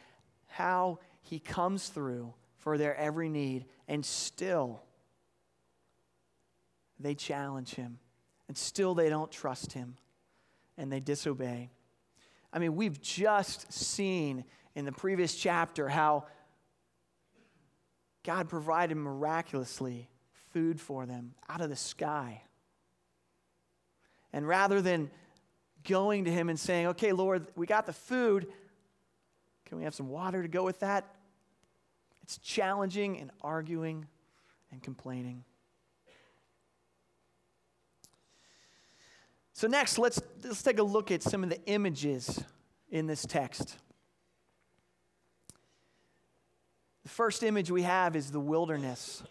how 0.46 1.00
He 1.22 1.38
comes 1.38 1.88
through 1.88 2.34
for 2.58 2.78
their 2.78 2.96
every 2.96 3.28
need, 3.28 3.66
and 3.88 4.04
still 4.04 4.80
they 6.98 7.14
challenge 7.14 7.74
him, 7.74 7.98
and 8.48 8.56
still 8.56 8.94
they 8.94 9.08
don't 9.08 9.30
trust 9.30 9.72
him, 9.72 9.96
and 10.78 10.90
they 10.90 11.00
disobey. 11.00 11.70
I 12.52 12.58
mean, 12.58 12.76
we've 12.76 13.00
just 13.00 13.72
seen 13.72 14.44
in 14.74 14.84
the 14.84 14.92
previous 14.92 15.34
chapter 15.34 15.88
how 15.88 16.24
God 18.24 18.48
provided 18.48 18.96
miraculously 18.96 20.08
food 20.52 20.80
for 20.80 21.06
them 21.06 21.34
out 21.48 21.60
of 21.60 21.70
the 21.70 21.76
sky. 21.76 22.42
And 24.32 24.48
rather 24.48 24.82
than 24.82 25.10
going 25.84 26.24
to 26.24 26.30
him 26.30 26.48
and 26.48 26.58
saying, 26.58 26.88
okay, 26.88 27.12
Lord, 27.12 27.46
we 27.54 27.66
got 27.66 27.86
the 27.86 27.92
food, 27.92 28.46
can 29.66 29.78
we 29.78 29.84
have 29.84 29.94
some 29.94 30.08
water 30.08 30.42
to 30.42 30.48
go 30.48 30.64
with 30.64 30.80
that? 30.80 31.04
It's 32.22 32.38
challenging 32.38 33.20
and 33.20 33.30
arguing 33.42 34.06
and 34.72 34.82
complaining. 34.82 35.44
So, 39.52 39.68
next, 39.68 39.98
let's, 39.98 40.20
let's 40.42 40.62
take 40.62 40.78
a 40.78 40.82
look 40.82 41.12
at 41.12 41.22
some 41.22 41.44
of 41.44 41.50
the 41.50 41.62
images 41.66 42.42
in 42.90 43.06
this 43.06 43.24
text. 43.24 43.76
The 47.04 47.10
first 47.10 47.42
image 47.42 47.70
we 47.70 47.82
have 47.82 48.16
is 48.16 48.30
the 48.30 48.40
wilderness. 48.40 49.22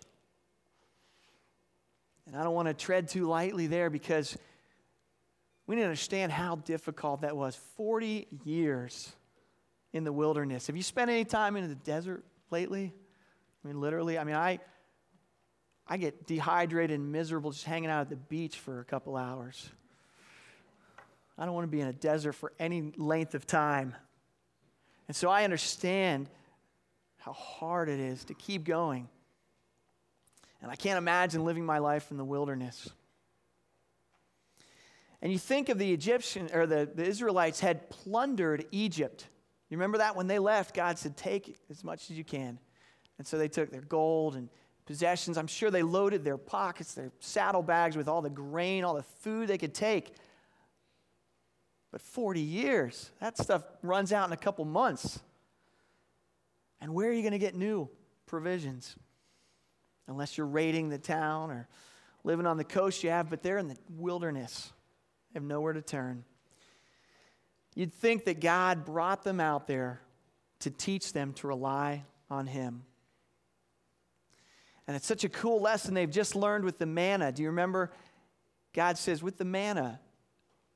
And 2.27 2.36
I 2.36 2.43
don't 2.43 2.53
want 2.53 2.67
to 2.67 2.73
tread 2.73 3.09
too 3.09 3.27
lightly 3.27 3.67
there 3.67 3.89
because 3.89 4.38
we 5.67 5.75
need 5.75 5.81
to 5.81 5.88
understand 5.88 6.31
how 6.31 6.57
difficult 6.57 7.21
that 7.21 7.36
was. 7.36 7.55
40 7.75 8.27
years 8.45 9.12
in 9.91 10.03
the 10.03 10.13
wilderness. 10.13 10.67
Have 10.67 10.77
you 10.77 10.83
spent 10.83 11.09
any 11.09 11.25
time 11.25 11.55
in 11.55 11.67
the 11.67 11.75
desert 11.75 12.23
lately? 12.51 12.93
I 13.63 13.67
mean, 13.67 13.81
literally. 13.81 14.17
I 14.19 14.23
mean, 14.23 14.36
I, 14.36 14.59
I 15.88 15.97
get 15.97 16.27
dehydrated 16.27 16.99
and 16.99 17.12
miserable 17.12 17.51
just 17.51 17.65
hanging 17.65 17.89
out 17.89 18.01
at 18.01 18.09
the 18.09 18.15
beach 18.15 18.57
for 18.59 18.79
a 18.79 18.86
couple 18.86 19.15
hours. 19.15 19.69
I 21.38 21.45
don't 21.45 21.55
want 21.55 21.65
to 21.65 21.71
be 21.71 21.81
in 21.81 21.88
a 21.88 21.93
desert 21.93 22.33
for 22.33 22.53
any 22.59 22.93
length 22.97 23.33
of 23.33 23.47
time. 23.47 23.95
And 25.07 25.15
so 25.15 25.29
I 25.29 25.43
understand 25.43 26.29
how 27.23 27.31
hard 27.33 27.88
it 27.88 27.99
is 27.99 28.25
to 28.25 28.33
keep 28.33 28.65
going. 28.65 29.07
And 30.62 30.69
I 30.69 30.75
can't 30.75 30.97
imagine 30.97 31.45
living 31.45 31.65
my 31.65 31.77
life 31.77 32.12
in 32.12 32.17
the 32.17 32.25
wilderness. 32.25 32.89
And 35.21 35.31
you 35.31 35.39
think 35.39 35.69
of 35.69 35.77
the 35.77 35.93
Egyptian 35.93 36.49
or 36.53 36.67
the, 36.67 36.89
the 36.93 37.05
Israelites 37.05 37.62
had 37.62 37.89
plundered 37.89 38.65
Egypt. 38.71 39.27
You 39.69 39.77
remember 39.77 39.99
that 39.99 40.17
when 40.17 40.27
they 40.27 40.38
left, 40.38 40.75
God 40.75 40.99
said, 40.99 41.15
Take 41.15 41.55
as 41.69 41.81
much 41.81 42.12
as 42.12 42.17
you 42.17 42.25
can. 42.25 42.59
And 43.17 43.25
so 43.25 43.38
they 43.38 43.47
took 43.47 43.71
their 43.71 43.81
gold 43.81 44.36
and 44.36 44.49
possessions. 44.86 45.38
I'm 45.38 45.47
sure 45.47 45.71
they 45.71 45.83
loaded 45.83 46.25
their 46.25 46.38
pockets, 46.38 46.93
their 46.93 47.12
saddlebags 47.19 47.95
with 47.95 48.09
all 48.09 48.21
the 48.21 48.29
grain, 48.29 48.83
all 48.83 48.95
the 48.95 49.03
food 49.03 49.47
they 49.47 49.57
could 49.57 49.73
take. 49.73 50.13
But 51.89 52.01
40 52.01 52.41
years, 52.41 53.12
that 53.21 53.38
stuff 53.38 53.63
runs 53.81 54.12
out 54.12 54.27
in 54.27 54.33
a 54.33 54.38
couple 54.38 54.65
months. 54.65 55.21
And 56.84 56.93
where 56.93 57.10
are 57.10 57.13
you 57.13 57.22
going 57.22 57.32
to 57.32 57.39
get 57.39 57.56
new 57.56 57.89
provisions? 58.26 58.98
Unless 60.08 60.38
you're 60.38 60.46
raiding 60.46 60.89
the 60.89 60.98
town 60.98 61.50
or 61.50 61.69
living 62.26 62.46
on 62.46 62.58
the 62.58 62.65
coast, 62.65 63.06
you 63.06 63.10
have, 63.10 63.30
but 63.30 63.41
they're 63.41 63.58
in 63.58 63.69
the 63.69 63.78
wilderness. 63.89 64.74
They 65.32 65.39
have 65.39 65.48
nowhere 65.48 65.72
to 65.72 65.82
turn. 65.82 66.26
You'd 67.74 67.93
think 67.93 68.26
that 68.26 68.41
God 68.41 68.84
brought 68.84 69.24
them 69.24 69.39
out 69.39 69.65
there 69.65 70.02
to 70.60 70.69
teach 70.69 71.13
them 71.13 71.32
to 71.36 71.48
rely 71.48 72.04
on 72.30 72.48
Him. 72.48 72.84
And 74.86 74.98
it's 74.98 75.08
such 75.08 75.24
a 75.24 75.30
cool 75.30 75.62
lesson 75.62 75.93
they've 75.93 76.12
just 76.12 76.36
learned 76.36 76.65
with 76.65 76.80
the 76.80 76.86
manna. 76.86 77.32
Do 77.32 77.43
you 77.43 77.48
remember? 77.48 77.93
God 78.74 78.98
says, 78.98 79.24
with 79.24 79.38
the 79.38 79.46
manna, 79.46 80.02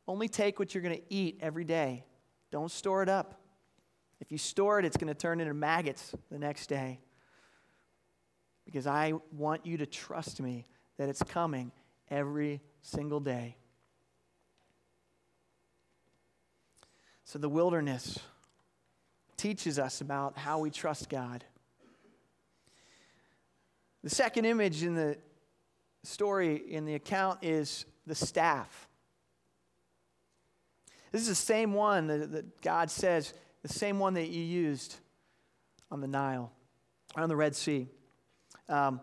only 0.07 0.29
take 0.29 0.57
what 0.57 0.73
you're 0.73 0.83
going 0.83 0.95
to 0.95 1.13
eat 1.13 1.39
every 1.41 1.65
day. 1.65 2.05
Don't 2.49 2.71
store 2.71 3.03
it 3.03 3.09
up. 3.09 3.41
If 4.19 4.31
you 4.31 4.37
store 4.37 4.79
it, 4.79 4.85
it's 4.85 4.97
going 4.97 5.07
to 5.07 5.13
turn 5.13 5.39
into 5.39 5.53
maggots 5.53 6.13
the 6.31 6.39
next 6.39 6.67
day. 6.67 6.99
Because 8.65 8.87
I 8.87 9.13
want 9.31 9.65
you 9.65 9.77
to 9.77 9.85
trust 9.85 10.41
me 10.41 10.65
that 10.97 11.07
it's 11.07 11.23
coming 11.23 11.71
every 12.09 12.61
single 12.81 13.19
day. 13.19 13.57
So 17.23 17.39
the 17.39 17.49
wilderness 17.49 18.19
teaches 19.35 19.77
us 19.77 20.01
about 20.01 20.37
how 20.37 20.59
we 20.59 20.71
trust 20.71 21.09
God. 21.09 21.43
The 24.03 24.09
second 24.09 24.45
image 24.45 24.83
in 24.83 24.95
the 24.95 25.17
story, 26.03 26.55
in 26.55 26.85
the 26.85 26.95
account, 26.95 27.39
is 27.43 27.85
the 28.05 28.15
staff. 28.15 28.87
This 31.11 31.21
is 31.21 31.27
the 31.27 31.35
same 31.35 31.73
one 31.73 32.07
that, 32.07 32.31
that 32.31 32.61
God 32.61 32.89
says, 32.89 33.33
the 33.67 33.73
same 33.73 33.99
one 33.99 34.13
that 34.15 34.29
you 34.29 34.41
used 34.41 34.95
on 35.91 36.01
the 36.01 36.07
Nile, 36.07 36.51
on 37.15 37.29
the 37.29 37.35
Red 37.35 37.55
Sea. 37.55 37.87
Um, 38.69 39.01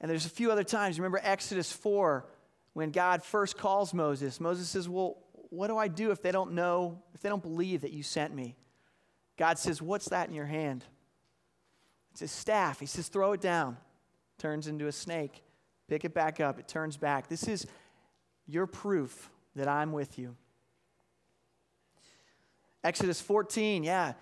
and 0.00 0.10
there's 0.10 0.26
a 0.26 0.30
few 0.30 0.50
other 0.50 0.64
times. 0.64 0.98
Remember 0.98 1.20
Exodus 1.22 1.70
4, 1.72 2.26
when 2.72 2.90
God 2.90 3.22
first 3.22 3.56
calls 3.56 3.94
Moses. 3.94 4.40
Moses 4.40 4.68
says, 4.68 4.88
Well, 4.88 5.18
what 5.50 5.68
do 5.68 5.76
I 5.76 5.88
do 5.88 6.10
if 6.10 6.22
they 6.22 6.32
don't 6.32 6.52
know, 6.52 7.02
if 7.14 7.20
they 7.20 7.28
don't 7.28 7.42
believe 7.42 7.82
that 7.82 7.92
you 7.92 8.02
sent 8.02 8.34
me? 8.34 8.56
God 9.36 9.58
says, 9.58 9.80
What's 9.80 10.08
that 10.08 10.28
in 10.28 10.34
your 10.34 10.46
hand? 10.46 10.84
It's 12.12 12.20
his 12.20 12.32
staff. 12.32 12.80
He 12.80 12.86
says, 12.86 13.08
Throw 13.08 13.32
it 13.32 13.40
down. 13.40 13.76
Turns 14.38 14.66
into 14.66 14.86
a 14.86 14.92
snake. 14.92 15.42
Pick 15.88 16.04
it 16.04 16.14
back 16.14 16.40
up. 16.40 16.58
It 16.58 16.68
turns 16.68 16.96
back. 16.96 17.28
This 17.28 17.46
is 17.46 17.66
your 18.46 18.66
proof 18.66 19.30
that 19.54 19.68
I'm 19.68 19.92
with 19.92 20.18
you. 20.18 20.36
Exodus 22.84 23.20
14, 23.20 23.84
yeah. 23.84 24.14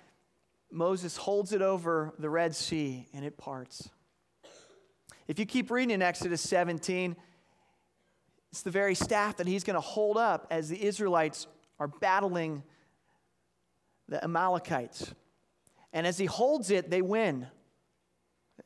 Moses 0.70 1.16
holds 1.16 1.52
it 1.52 1.62
over 1.62 2.12
the 2.18 2.30
Red 2.30 2.54
Sea 2.54 3.06
and 3.12 3.24
it 3.24 3.36
parts. 3.36 3.88
If 5.26 5.38
you 5.38 5.46
keep 5.46 5.70
reading 5.70 5.94
in 5.94 6.02
Exodus 6.02 6.40
17, 6.42 7.16
it's 8.50 8.62
the 8.62 8.70
very 8.70 8.94
staff 8.94 9.36
that 9.38 9.46
he's 9.46 9.64
going 9.64 9.74
to 9.74 9.80
hold 9.80 10.16
up 10.16 10.46
as 10.50 10.68
the 10.68 10.84
Israelites 10.84 11.46
are 11.78 11.88
battling 11.88 12.62
the 14.08 14.22
Amalekites. 14.22 15.14
And 15.92 16.06
as 16.06 16.18
he 16.18 16.26
holds 16.26 16.70
it, 16.70 16.90
they 16.90 17.02
win. 17.02 17.46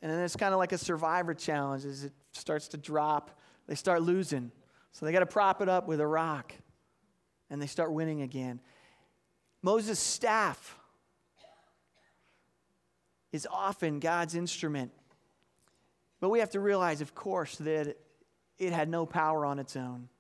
And 0.03 0.11
then 0.11 0.21
it's 0.21 0.37
kind 0.37 0.53
of 0.53 0.59
like 0.59 0.73
a 0.73 0.79
survivor 0.79 1.35
challenge. 1.35 1.85
As 1.85 2.05
it 2.05 2.13
starts 2.33 2.69
to 2.69 2.77
drop, 2.77 3.39
they 3.67 3.75
start 3.75 4.03
losing. 4.03 4.51
So 4.93 5.07
they 5.07 5.13
got 5.13 5.21
to 5.21 5.27
prop 5.27 5.63
it 5.63 5.69
up 5.69 5.87
with 5.87 6.01
a 6.01 6.07
rock. 6.07 6.53
And 7.51 7.61
they 7.61 7.67
start 7.67 7.93
winning 7.93 8.23
again. 8.23 8.61
Moses' 9.65 9.99
staff 9.99 10.77
is 13.33 13.49
often 13.51 13.99
God's 13.99 14.35
instrument. 14.35 14.93
But 16.21 16.29
we 16.29 16.41
have 16.41 16.51
to 16.51 16.61
realize, 16.61 17.01
of 17.01 17.15
course, 17.15 17.57
that 17.57 17.97
it 18.59 18.73
had 18.75 18.91
no 18.91 19.07
power 19.07 19.47
on 19.47 19.59
its 19.59 19.75
own. 19.75 20.11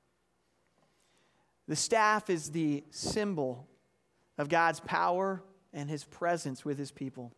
The 1.68 1.76
staff 1.76 2.30
is 2.30 2.52
the 2.52 2.84
symbol 2.88 3.68
of 4.38 4.48
God's 4.48 4.80
power 4.80 5.42
and 5.74 5.90
his 5.90 6.04
presence 6.04 6.64
with 6.64 6.78
his 6.78 6.90
people. 6.90 7.30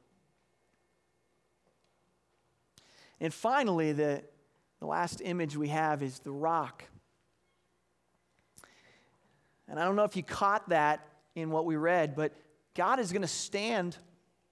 And 3.20 3.34
finally, 3.34 3.90
the, 3.90 4.22
the 4.78 4.86
last 4.86 5.20
image 5.24 5.56
we 5.56 5.70
have 5.70 6.04
is 6.04 6.20
the 6.20 6.30
rock. 6.30 6.84
And 9.66 9.80
I 9.80 9.84
don't 9.84 9.96
know 9.96 10.04
if 10.04 10.14
you 10.14 10.22
caught 10.22 10.68
that 10.68 11.04
in 11.36 11.50
what 11.50 11.66
we 11.66 11.76
read, 11.76 12.16
but 12.16 12.32
God 12.74 12.98
is 12.98 13.12
going 13.12 13.22
to 13.22 13.28
stand 13.28 13.96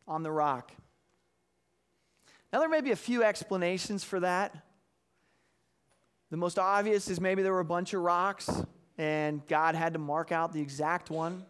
on 0.07 0.23
the 0.23 0.31
rock. 0.31 0.71
Now, 2.53 2.61
there 2.61 2.69
may 2.69 2.83
be 2.83 2.93
a 2.93 2.97
few 2.97 3.25
explanations 3.25 4.05
for 4.05 4.21
that. 4.21 4.55
The 6.31 6.37
most 6.37 6.59
obvious 6.59 7.09
is 7.09 7.21
maybe 7.21 7.43
there 7.43 7.53
were 7.53 7.61
a 7.61 7.65
bunch 7.65 7.95
of 7.95 8.03
rocks 8.03 8.49
and 8.97 9.45
God 9.49 9.75
had 9.75 9.95
to 9.95 9.99
mark 9.99 10.31
out 10.31 10.53
the 10.53 10.61
exact 10.61 11.11
one. 11.11 11.45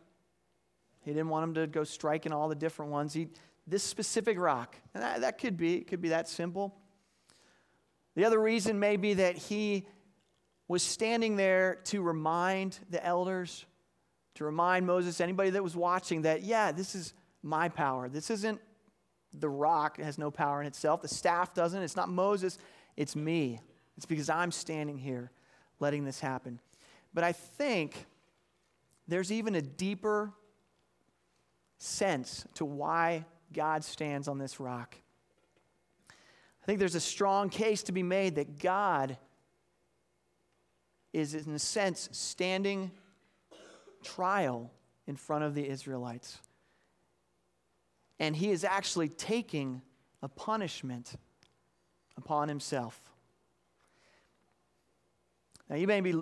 He 1.01 1.11
didn't 1.11 1.29
want 1.29 1.45
him 1.45 1.55
to 1.55 1.67
go 1.67 1.85
striking 1.85 2.33
all 2.33 2.49
the 2.49 2.55
different 2.55 2.91
ones. 2.91 3.13
He, 3.13 3.29
this 3.67 3.83
specific 3.83 4.39
rock. 4.39 4.77
And 4.95 5.03
that, 5.03 5.21
that 5.21 5.39
could 5.39 5.57
be, 5.57 5.77
it 5.77 5.89
could 5.89 6.01
be 6.01 6.09
that 6.11 6.29
simple. 6.29 6.75
The 8.15 8.25
other 8.25 8.41
reason 8.41 8.79
may 8.79 8.97
be 8.97 9.15
that 9.15 9.37
he 9.37 9.87
was 10.69 10.83
standing 10.83 11.37
there 11.37 11.81
to 11.85 12.01
remind 12.01 12.79
the 12.89 13.05
elders, 13.05 13.67
to 14.35 14.45
remind 14.45 14.87
Moses, 14.87 15.21
anybody 15.21 15.51
that 15.51 15.63
was 15.63 15.77
watching, 15.77 16.23
that, 16.23 16.43
yeah, 16.43 16.73
this 16.73 16.95
is 16.95 17.15
my 17.43 17.69
power. 17.69 18.09
This 18.09 18.31
isn't 18.31 18.61
the 19.33 19.49
rock, 19.49 19.99
it 19.99 20.05
has 20.05 20.19
no 20.19 20.31
power 20.31 20.61
in 20.61 20.67
itself. 20.67 21.03
The 21.03 21.09
staff 21.09 21.55
doesn't. 21.55 21.83
It's 21.83 21.97
not 21.97 22.09
Moses, 22.09 22.59
it's 22.97 23.17
me. 23.17 23.61
It's 23.97 24.07
because 24.07 24.29
I'm 24.29 24.51
standing 24.51 24.99
here 24.99 25.31
letting 25.81 26.05
this 26.05 26.21
happen. 26.21 26.61
But 27.13 27.25
I 27.25 27.33
think 27.33 28.07
there's 29.07 29.31
even 29.31 29.55
a 29.55 29.63
deeper 29.63 30.33
sense 31.79 32.45
to 32.55 32.65
why 32.65 33.25
God 33.53 33.85
stands 33.85 34.27
on 34.27 34.39
this 34.39 34.59
rock. 34.59 34.97
I 36.11 36.67
think 36.67 36.79
there's 36.79 36.95
a 36.95 37.01
strong 37.01 37.51
case 37.51 37.83
to 37.85 37.93
be 37.93 38.03
made 38.03 38.37
that 38.37 38.59
God 38.59 39.19
is, 41.13 41.35
in 41.35 41.55
a 41.55 41.59
sense, 41.59 42.09
standing 42.13 42.91
trial 44.05 44.71
in 45.07 45.17
front 45.17 45.45
of 45.45 45.55
the 45.55 45.69
Israelites. 45.69 46.39
And 48.19 48.37
he 48.37 48.51
is 48.51 48.65
actually 48.65 49.09
taking 49.09 49.83
a 50.23 50.29
punishment 50.29 51.15
upon 52.17 52.49
himself. 52.49 53.01
Now, 55.69 55.77
you 55.77 55.87
may 55.87 56.01
be 56.01 56.15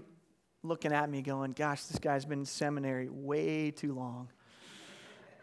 looking 0.62 0.92
at 0.92 1.10
me 1.10 1.22
going, 1.22 1.52
Gosh, 1.52 1.84
this 1.84 1.98
guy's 1.98 2.24
been 2.24 2.40
in 2.40 2.46
seminary 2.46 3.08
way 3.10 3.70
too 3.70 3.92
long. 3.92 4.28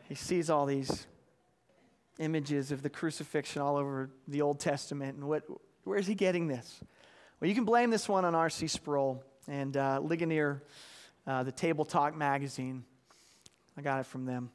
He 0.07 0.15
sees 0.15 0.49
all 0.49 0.65
these 0.65 1.05
images 2.17 2.71
of 2.71 2.81
the 2.81 2.89
crucifixion 2.89 3.61
all 3.61 3.77
over 3.77 4.09
the 4.27 4.41
Old 4.41 4.59
Testament. 4.59 5.17
And 5.17 5.27
what, 5.27 5.43
where's 5.83 6.07
he 6.07 6.15
getting 6.15 6.47
this? 6.47 6.81
Well, 7.39 7.47
you 7.47 7.55
can 7.55 7.65
blame 7.65 7.89
this 7.89 8.09
one 8.09 8.25
on 8.25 8.35
R.C. 8.35 8.67
Sproul 8.67 9.23
and 9.47 9.75
uh, 9.77 9.99
Ligonier, 10.01 10.63
uh, 11.27 11.43
the 11.43 11.51
Table 11.51 11.85
Talk 11.85 12.15
magazine. 12.15 12.83
I 13.77 13.81
got 13.81 13.99
it 13.99 14.05
from 14.05 14.25
them. 14.25 14.51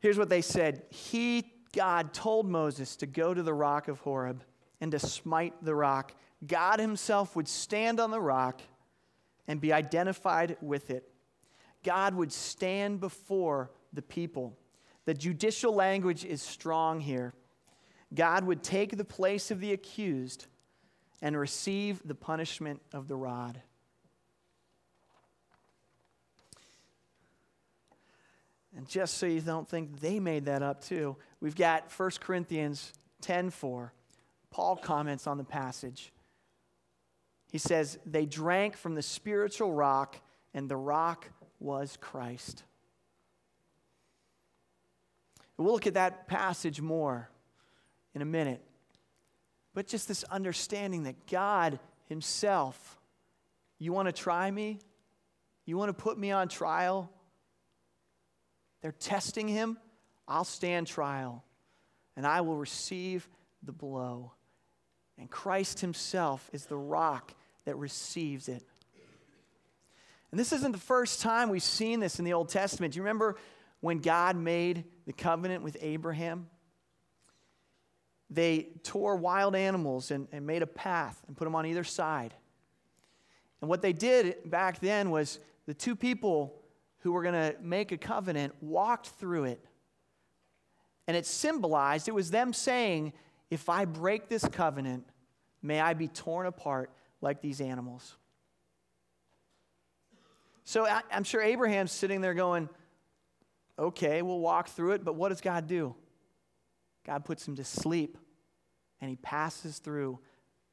Here's 0.00 0.18
what 0.18 0.28
they 0.28 0.42
said 0.42 0.82
He, 0.90 1.52
God, 1.72 2.12
told 2.12 2.48
Moses 2.48 2.96
to 2.96 3.06
go 3.06 3.32
to 3.34 3.42
the 3.42 3.54
rock 3.54 3.88
of 3.88 4.00
Horeb 4.00 4.42
and 4.80 4.90
to 4.92 4.98
smite 4.98 5.54
the 5.62 5.74
rock. 5.74 6.14
God 6.46 6.80
Himself 6.80 7.36
would 7.36 7.48
stand 7.48 8.00
on 8.00 8.10
the 8.10 8.20
rock 8.20 8.62
and 9.46 9.60
be 9.60 9.72
identified 9.72 10.56
with 10.60 10.90
it. 10.90 11.08
God 11.82 12.14
would 12.14 12.32
stand 12.32 13.00
before 13.00 13.70
the 13.92 14.02
people. 14.02 14.56
The 15.04 15.14
judicial 15.14 15.74
language 15.74 16.24
is 16.24 16.42
strong 16.42 17.00
here. 17.00 17.34
God 18.14 18.44
would 18.44 18.62
take 18.62 18.96
the 18.96 19.04
place 19.04 19.50
of 19.50 19.60
the 19.60 19.72
accused 19.72 20.46
and 21.22 21.38
receive 21.38 22.00
the 22.04 22.14
punishment 22.14 22.80
of 22.92 23.08
the 23.08 23.16
rod. 23.16 23.60
And 28.76 28.88
just 28.88 29.18
so 29.18 29.26
you 29.26 29.40
don't 29.40 29.68
think 29.68 30.00
they 30.00 30.20
made 30.20 30.44
that 30.44 30.62
up 30.62 30.82
too, 30.82 31.16
we've 31.40 31.56
got 31.56 31.90
1 31.90 32.20
Corinthians 32.20 32.92
10:4. 33.22 33.92
Paul 34.50 34.76
comments 34.76 35.26
on 35.26 35.38
the 35.38 35.44
passage. 35.44 36.12
He 37.50 37.58
says, 37.58 37.98
"They 38.06 38.26
drank 38.26 38.76
from 38.76 38.94
the 38.94 39.02
spiritual 39.02 39.72
rock, 39.72 40.20
and 40.54 40.68
the 40.68 40.76
rock 40.76 41.30
was 41.58 41.96
Christ." 41.96 42.64
We'll 45.56 45.72
look 45.72 45.86
at 45.86 45.94
that 45.94 46.26
passage 46.26 46.80
more 46.80 47.28
in 48.14 48.22
a 48.22 48.24
minute. 48.24 48.64
But 49.74 49.86
just 49.86 50.08
this 50.08 50.24
understanding 50.24 51.02
that 51.04 51.26
God 51.26 51.78
Himself, 52.06 53.00
you 53.78 53.92
want 53.92 54.06
to 54.06 54.12
try 54.12 54.50
me? 54.50 54.80
You 55.66 55.76
want 55.76 55.96
to 55.96 56.02
put 56.02 56.18
me 56.18 56.32
on 56.32 56.48
trial? 56.48 57.12
They're 58.80 58.92
testing 58.92 59.48
Him. 59.48 59.78
I'll 60.26 60.44
stand 60.44 60.86
trial 60.86 61.44
and 62.16 62.26
I 62.26 62.40
will 62.40 62.56
receive 62.56 63.28
the 63.62 63.72
blow. 63.72 64.32
And 65.18 65.30
Christ 65.30 65.80
Himself 65.80 66.48
is 66.52 66.66
the 66.66 66.76
rock 66.76 67.34
that 67.64 67.76
receives 67.76 68.48
it. 68.48 68.62
And 70.30 70.38
this 70.38 70.52
isn't 70.52 70.72
the 70.72 70.78
first 70.78 71.20
time 71.20 71.48
we've 71.48 71.62
seen 71.62 72.00
this 72.00 72.18
in 72.18 72.24
the 72.24 72.32
Old 72.32 72.48
Testament. 72.48 72.92
Do 72.92 72.98
you 72.98 73.02
remember 73.02 73.36
when 73.80 73.98
God 73.98 74.36
made 74.36 74.84
the 75.06 75.12
covenant 75.12 75.62
with 75.62 75.76
Abraham? 75.80 76.48
They 78.28 78.68
tore 78.84 79.16
wild 79.16 79.56
animals 79.56 80.10
and, 80.10 80.28
and 80.30 80.46
made 80.46 80.62
a 80.62 80.66
path 80.66 81.20
and 81.26 81.36
put 81.36 81.44
them 81.44 81.56
on 81.56 81.66
either 81.66 81.84
side. 81.84 82.32
And 83.60 83.68
what 83.68 83.82
they 83.82 83.92
did 83.92 84.48
back 84.48 84.78
then 84.80 85.10
was 85.10 85.40
the 85.66 85.74
two 85.74 85.96
people 85.96 86.59
who 87.00 87.12
were 87.12 87.22
going 87.22 87.34
to 87.34 87.56
make 87.62 87.92
a 87.92 87.96
covenant 87.96 88.54
walked 88.60 89.08
through 89.08 89.44
it. 89.44 89.64
And 91.06 91.16
it 91.16 91.26
symbolized, 91.26 92.08
it 92.08 92.14
was 92.14 92.30
them 92.30 92.52
saying, 92.52 93.12
if 93.50 93.68
I 93.68 93.84
break 93.84 94.28
this 94.28 94.44
covenant, 94.44 95.04
may 95.62 95.80
I 95.80 95.94
be 95.94 96.08
torn 96.08 96.46
apart 96.46 96.92
like 97.20 97.40
these 97.40 97.60
animals. 97.60 98.16
So 100.64 100.86
I, 100.86 101.02
am 101.10 101.24
sure 101.24 101.42
Abraham's 101.42 101.90
sitting 101.90 102.20
there 102.20 102.34
going, 102.34 102.68
okay, 103.78 104.22
we'll 104.22 104.38
walk 104.38 104.68
through 104.68 104.92
it, 104.92 105.04
but 105.04 105.16
what 105.16 105.30
does 105.30 105.40
God 105.40 105.66
do? 105.66 105.96
God 107.04 107.24
puts 107.24 107.48
him 107.48 107.56
to 107.56 107.64
sleep 107.64 108.16
and 109.00 109.08
he 109.10 109.16
passes 109.16 109.78
through 109.78 110.20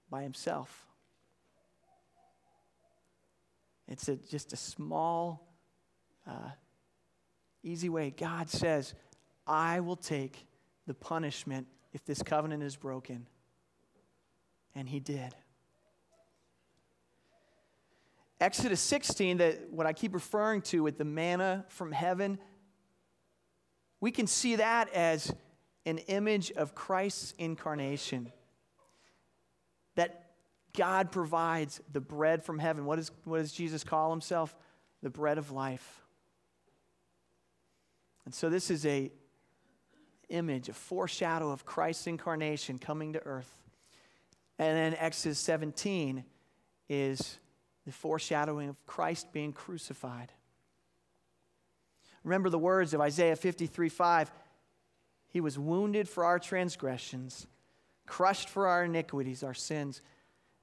by 0.10 0.24
himself. 0.24 0.86
It's 3.88 4.10
a, 4.10 4.18
just 4.18 4.52
a 4.52 4.58
small, 4.58 5.47
uh, 6.28 6.50
easy 7.64 7.90
way. 7.90 8.14
God 8.16 8.50
says, 8.50 8.94
I 9.46 9.80
will 9.80 9.96
take 9.96 10.48
the 10.86 10.94
punishment 10.94 11.68
if 11.94 12.06
this 12.06 12.22
covenant 12.22 12.64
is 12.64 12.76
broken. 12.76 13.26
And 14.76 14.88
he 14.88 15.00
did. 15.00 15.34
Exodus 18.40 18.82
16, 18.82 19.38
that 19.38 19.72
what 19.72 19.88
I 19.88 19.94
keep 19.94 20.14
referring 20.14 20.62
to 20.64 20.84
with 20.84 20.98
the 20.98 21.06
manna 21.06 21.66
from 21.70 21.92
heaven, 21.92 22.38
we 24.00 24.12
can 24.12 24.28
see 24.28 24.58
that 24.58 24.94
as 24.94 25.34
an 25.86 25.98
image 26.00 26.52
of 26.52 26.76
Christ's 26.76 27.34
incarnation. 27.40 28.32
That 29.96 30.32
God 30.74 31.12
provides 31.12 31.82
the 31.92 32.02
bread 32.02 32.44
from 32.44 32.60
heaven. 32.60 32.86
What, 32.86 33.00
is, 33.00 33.10
what 33.24 33.40
does 33.40 33.52
Jesus 33.52 33.84
call 33.84 34.12
himself? 34.12 34.56
The 35.02 35.10
bread 35.10 35.40
of 35.40 35.50
life. 35.52 36.04
And 38.28 38.36
so 38.36 38.50
this 38.50 38.70
is 38.70 38.86
a 38.86 39.10
image, 40.28 40.68
a 40.68 40.74
foreshadow 40.74 41.50
of 41.50 41.66
Christ's 41.66 42.08
incarnation 42.08 42.78
coming 42.78 43.14
to 43.14 43.26
earth. 43.26 43.64
And 44.60 44.78
then 44.78 44.96
Exodus 45.00 45.40
17 45.40 46.26
is 46.90 47.38
the 47.86 47.94
foreshadowing 47.94 48.68
of 48.68 48.86
Christ 48.86 49.32
being 49.32 49.54
crucified. 49.54 50.34
Remember 52.26 52.50
the 52.50 52.60
words 52.60 52.94
of 52.94 53.00
Isaiah 53.00 53.38
53 53.38 53.88
5. 53.88 54.30
He 55.30 55.40
was 55.40 55.58
wounded 55.58 56.10
for 56.10 56.26
our 56.26 56.38
transgressions, 56.38 57.48
crushed 58.08 58.50
for 58.50 58.68
our 58.68 58.84
iniquities, 58.84 59.42
our 59.42 59.54
sins, 59.54 60.02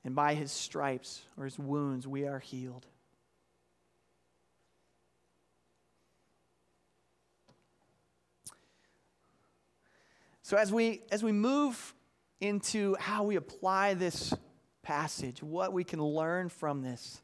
and 0.05 0.15
by 0.15 0.35
his 0.35 0.53
stripes 0.53 1.23
or 1.39 1.47
his 1.47 1.59
wounds 1.59 2.07
we 2.07 2.27
are 2.27 2.41
healed. 2.41 2.87
So 10.45 10.59
as 10.59 10.71
we 10.71 11.01
as 11.11 11.25
we 11.25 11.33
move 11.33 11.95
into 12.39 12.97
how 13.01 13.25
we 13.25 13.37
apply 13.37 13.95
this 13.95 14.35
passage, 14.83 15.43
what 15.43 15.73
we 15.73 15.85
can 15.85 16.03
learn 16.03 16.51
from 16.51 16.83
this. 16.83 17.23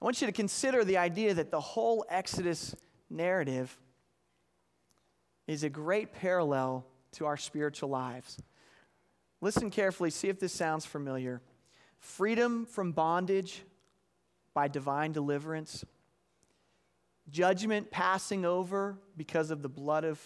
I 0.00 0.06
want 0.06 0.22
you 0.22 0.26
to 0.26 0.32
consider 0.32 0.84
the 0.84 0.96
idea 0.96 1.34
that 1.34 1.50
the 1.50 1.60
whole 1.60 2.06
Exodus 2.08 2.74
narrative 3.10 3.78
is 5.46 5.64
a 5.64 5.68
great 5.68 6.14
parallel 6.14 6.86
to 7.12 7.26
our 7.26 7.36
spiritual 7.36 7.90
lives. 7.90 8.38
Listen 9.42 9.70
carefully, 9.70 10.08
see 10.08 10.30
if 10.30 10.40
this 10.40 10.54
sounds 10.54 10.86
familiar. 10.86 11.42
Freedom 11.98 12.64
from 12.64 12.92
bondage 12.92 13.64
by 14.54 14.66
divine 14.66 15.12
deliverance, 15.12 15.84
judgment 17.28 17.90
passing 17.90 18.46
over 18.46 18.96
because 19.14 19.50
of 19.50 19.60
the 19.60 19.68
blood 19.68 20.04
of 20.04 20.18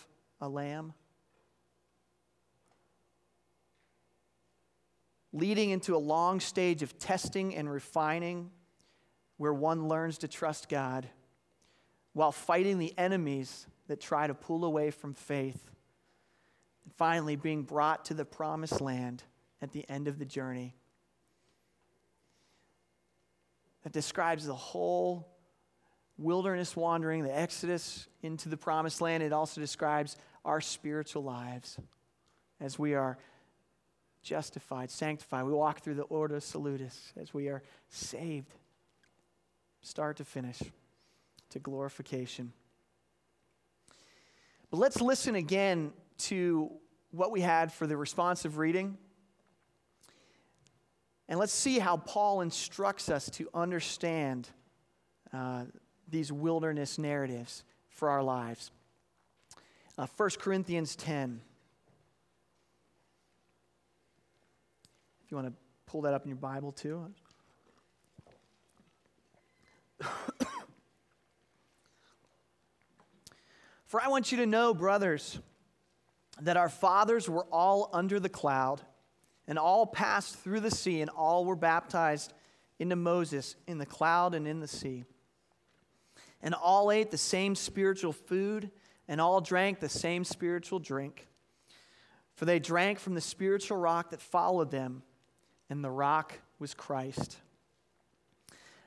a 0.47 0.49
lamb, 0.49 0.95
leading 5.33 5.71
into 5.71 5.95
a 5.95 5.99
long 5.99 6.41
stage 6.41 6.83
of 6.83 6.99
testing 6.99 7.55
and 7.55 7.71
refining 7.71 8.51
where 9.37 9.53
one 9.53 9.89
learns 9.89 10.19
to 10.19 10.29
trust 10.29 10.69
God 10.69 11.07
while 12.15 12.33
fighting 12.33 12.79
the 12.79 12.95
enemies 12.97 13.67
that 13.89 14.01
try 14.01 14.27
to 14.27 14.35
pull 14.35 14.65
away 14.65 14.91
from 14.91 15.13
faith. 15.13 15.71
And 16.85 16.95
finally, 16.95 17.37
being 17.37 17.63
brought 17.63 18.07
to 18.07 18.15
the 18.15 18.25
promised 18.25 18.81
land 18.81 19.23
at 19.61 19.73
the 19.73 19.85
end 19.89 20.09
of 20.09 20.19
the 20.19 20.25
journey. 20.25 20.75
That 23.83 23.93
describes 23.93 24.47
the 24.47 24.55
whole 24.55 25.29
wilderness 26.19 26.75
wandering, 26.75 27.23
the 27.23 27.37
exodus 27.37 28.09
into 28.23 28.49
the 28.49 28.57
promised 28.57 29.01
land. 29.01 29.23
It 29.23 29.33
also 29.33 29.61
describes 29.61 30.17
our 30.47 30.61
spiritual 30.61 31.25
lives 31.25 31.77
as 32.61 32.79
we 32.79 32.95
are 32.95 33.19
justified, 34.23 34.91
sanctified. 34.91 35.45
We 35.45 35.53
walk 35.53 35.81
through 35.81 35.95
the 35.95 36.05
Ordo 36.05 36.39
Salutis 36.39 37.13
as 37.21 37.35
we 37.35 37.49
are 37.49 37.63
saved, 37.91 38.55
start 39.83 40.17
to 40.19 40.25
finish, 40.25 40.63
to 41.51 41.59
glorification. 41.59 42.53
But 44.71 44.79
let's 44.79 45.01
listen 45.01 45.35
again 45.35 45.93
to 46.19 46.71
what 47.11 47.31
we 47.31 47.41
had 47.41 47.73
for 47.73 47.87
the 47.87 47.97
responsive 47.97 48.59
reading. 48.59 48.97
And 51.29 51.39
let's 51.39 51.53
see 51.53 51.79
how 51.81 51.97
Paul 51.97 52.41
instructs 52.41 53.09
us 53.09 53.29
to 53.31 53.49
understand 53.53 54.49
uh, 55.33 55.65
these 56.09 56.31
wilderness 56.31 56.99
narratives 56.99 57.65
for 57.89 58.09
our 58.11 58.23
lives. 58.23 58.71
Uh, 59.99 60.07
1 60.17 60.31
Corinthians 60.39 60.95
10. 60.97 61.41
If 65.25 65.31
you 65.31 65.37
want 65.37 65.49
to 65.49 65.55
pull 65.87 66.03
that 66.03 66.13
up 66.13 66.25
in 66.25 66.29
your 66.29 66.37
Bible 66.37 66.71
too. 66.73 67.11
For 73.87 74.03
I 74.03 74.09
want 74.09 74.31
you 74.31 74.39
to 74.39 74.47
know, 74.47 74.75
brothers, 74.75 75.39
that 76.43 76.59
our 76.59 76.69
fathers 76.69 77.29
were 77.29 77.47
all 77.51 77.89
under 77.95 78.21
the 78.21 78.29
cloud, 78.29 78.83
and 79.49 79.59
all 79.59 79.87
passed 79.87 80.37
through 80.37 80.61
the 80.61 80.71
sea, 80.71 81.01
and 81.01 81.09
all 81.09 81.47
were 81.47 81.57
baptized 81.57 82.35
into 82.79 82.97
Moses 82.97 83.57
in 83.67 83.79
the 83.79 83.87
cloud 83.87 84.35
and 84.35 84.47
in 84.47 84.61
the 84.61 84.69
sea. 84.69 85.05
And 86.43 86.55
all 86.55 86.93
ate 86.93 87.11
the 87.11 87.17
same 87.17 87.55
spiritual 87.55 88.13
food, 88.13 88.71
and 89.09 89.21
all 89.21 89.41
drank 89.41 89.81
the 89.81 89.89
same 89.89 90.25
spiritual 90.25 90.79
drink. 90.79 91.29
For 92.35 92.45
they 92.45 92.59
drank 92.59 92.99
from 92.99 93.15
the 93.15 93.21
spiritual 93.21 93.79
rock 93.79 94.11
that 94.11 94.21
followed 94.21 94.71
them 94.71 95.03
and 95.69 95.83
the 95.83 95.91
rock 95.91 96.39
was 96.59 96.75
Christ. 96.75 97.39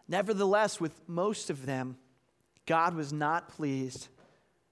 Nevertheless, 0.08 0.80
with 0.80 1.08
most 1.08 1.50
of 1.50 1.66
them, 1.66 1.98
God 2.66 2.96
was 2.96 3.14
not 3.14 3.50
pleased, 3.50 4.08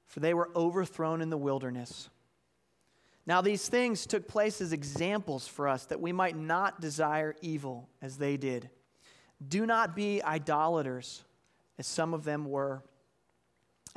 for 0.05 0.19
they 0.19 0.33
were 0.33 0.49
overthrown 0.55 1.21
in 1.21 1.29
the 1.29 1.37
wilderness. 1.37 2.09
Now, 3.25 3.41
these 3.41 3.67
things 3.67 4.05
took 4.05 4.27
place 4.27 4.61
as 4.61 4.71
examples 4.71 5.47
for 5.47 5.67
us 5.67 5.85
that 5.87 5.99
we 5.99 6.13
might 6.13 6.37
not 6.37 6.79
desire 6.79 7.35
evil 7.41 7.89
as 8.01 8.17
they 8.17 8.37
did. 8.37 8.69
Do 9.45 9.65
not 9.65 9.95
be 9.95 10.23
idolaters, 10.23 11.23
as 11.77 11.85
some 11.85 12.13
of 12.13 12.23
them 12.23 12.45
were. 12.45 12.83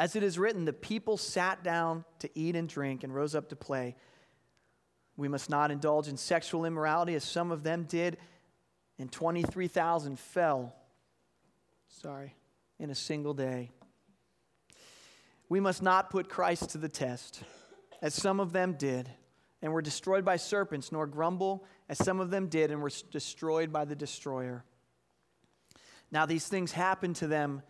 As 0.00 0.16
it 0.16 0.22
is 0.22 0.38
written, 0.38 0.64
the 0.64 0.72
people 0.72 1.18
sat 1.18 1.62
down 1.62 2.06
to 2.20 2.30
eat 2.34 2.56
and 2.56 2.66
drink 2.66 3.04
and 3.04 3.14
rose 3.14 3.34
up 3.34 3.50
to 3.50 3.56
play. 3.56 3.96
We 5.18 5.28
must 5.28 5.50
not 5.50 5.70
indulge 5.70 6.08
in 6.08 6.16
sexual 6.16 6.64
immorality 6.64 7.14
as 7.14 7.22
some 7.22 7.50
of 7.50 7.64
them 7.64 7.84
did, 7.84 8.16
and 8.98 9.12
23,000 9.12 10.18
fell, 10.18 10.74
sorry, 11.88 12.34
in 12.78 12.88
a 12.88 12.94
single 12.94 13.34
day. 13.34 13.72
We 15.50 15.60
must 15.60 15.82
not 15.82 16.08
put 16.08 16.30
Christ 16.30 16.70
to 16.70 16.78
the 16.78 16.88
test, 16.88 17.42
as 18.00 18.14
some 18.14 18.40
of 18.40 18.52
them 18.54 18.76
did, 18.78 19.10
and 19.60 19.70
were 19.70 19.82
destroyed 19.82 20.24
by 20.24 20.36
serpents, 20.36 20.90
nor 20.92 21.06
grumble, 21.06 21.66
as 21.90 21.98
some 21.98 22.20
of 22.20 22.30
them 22.30 22.46
did, 22.46 22.70
and 22.70 22.80
were 22.80 22.92
destroyed 23.10 23.70
by 23.70 23.84
the 23.84 23.96
destroyer. 23.96 24.64
Now, 26.10 26.24
these 26.24 26.48
things 26.48 26.72
happened 26.72 27.16
to 27.16 27.26
them 27.26 27.60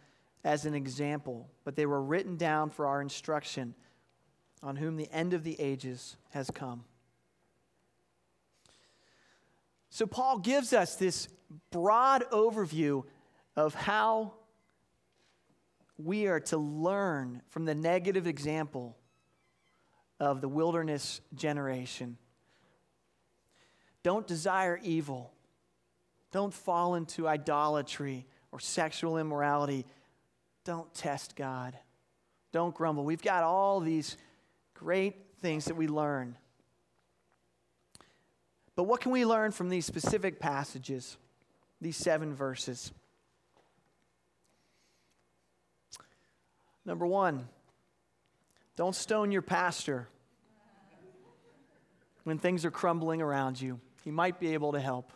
as 0.44 0.66
an 0.66 0.74
example, 0.74 1.50
but 1.64 1.76
they 1.76 1.86
were 1.86 2.02
written 2.02 2.36
down 2.36 2.70
for 2.70 2.86
our 2.86 3.00
instruction, 3.00 3.74
on 4.62 4.76
whom 4.76 4.96
the 4.96 5.10
end 5.12 5.32
of 5.34 5.44
the 5.44 5.58
ages 5.60 6.16
has 6.30 6.50
come. 6.50 6.84
So, 9.90 10.06
Paul 10.06 10.38
gives 10.38 10.72
us 10.72 10.96
this 10.96 11.28
broad 11.70 12.24
overview 12.30 13.04
of 13.56 13.74
how 13.74 14.34
we 15.98 16.26
are 16.26 16.40
to 16.40 16.56
learn 16.56 17.42
from 17.48 17.64
the 17.64 17.74
negative 17.74 18.26
example 18.26 18.96
of 20.18 20.40
the 20.40 20.48
wilderness 20.48 21.20
generation. 21.34 22.16
Don't 24.02 24.26
desire 24.26 24.78
evil. 24.82 25.32
Don't 26.30 26.54
fall 26.54 26.94
into 26.94 27.26
idolatry 27.26 28.26
or 28.52 28.60
sexual 28.60 29.18
immorality. 29.18 29.84
Don't 30.64 30.92
test 30.94 31.36
God. 31.36 31.76
Don't 32.52 32.74
grumble. 32.74 33.04
We've 33.04 33.22
got 33.22 33.42
all 33.42 33.80
these 33.80 34.16
great 34.74 35.16
things 35.40 35.66
that 35.66 35.76
we 35.76 35.88
learn 35.88 36.36
but 38.80 38.84
what 38.84 39.02
can 39.02 39.12
we 39.12 39.26
learn 39.26 39.50
from 39.50 39.68
these 39.68 39.84
specific 39.84 40.40
passages, 40.40 41.18
these 41.82 41.98
seven 41.98 42.34
verses? 42.34 42.92
Number 46.86 47.06
one, 47.06 47.46
don't 48.76 48.94
stone 48.94 49.32
your 49.32 49.42
pastor 49.42 50.08
when 52.24 52.38
things 52.38 52.64
are 52.64 52.70
crumbling 52.70 53.20
around 53.20 53.60
you. 53.60 53.80
He 54.02 54.10
might 54.10 54.40
be 54.40 54.54
able 54.54 54.72
to 54.72 54.80
help. 54.80 55.12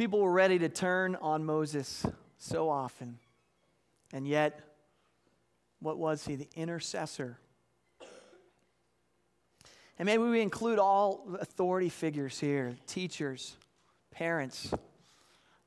People 0.00 0.20
were 0.20 0.32
ready 0.32 0.58
to 0.58 0.70
turn 0.70 1.14
on 1.16 1.44
Moses 1.44 2.06
so 2.38 2.70
often, 2.70 3.18
and 4.14 4.26
yet 4.26 4.58
What 5.80 5.98
was 5.98 6.24
he? 6.24 6.36
The 6.36 6.48
intercessor. 6.56 7.38
And 9.98 10.06
maybe 10.06 10.22
we 10.22 10.40
include 10.40 10.78
all 10.78 11.36
authority 11.38 11.90
figures 11.90 12.40
here 12.40 12.76
teachers, 12.86 13.58
parents, 14.10 14.72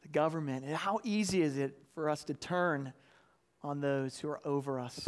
the 0.02 0.08
government. 0.08 0.66
And 0.66 0.76
how 0.76 1.00
easy 1.04 1.44
is 1.44 1.60
it 1.60 1.78
for 1.94 2.10
us 2.10 2.24
to 2.24 2.34
turn 2.34 2.92
on 3.62 3.82
those 3.82 4.18
who 4.18 4.30
are 4.30 4.42
over 4.44 4.80
us 4.80 5.08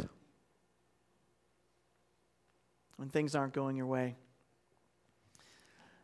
when 2.98 3.10
things 3.10 3.34
aren't 3.34 3.54
going 3.54 3.76
your 3.76 3.88
way? 3.88 4.18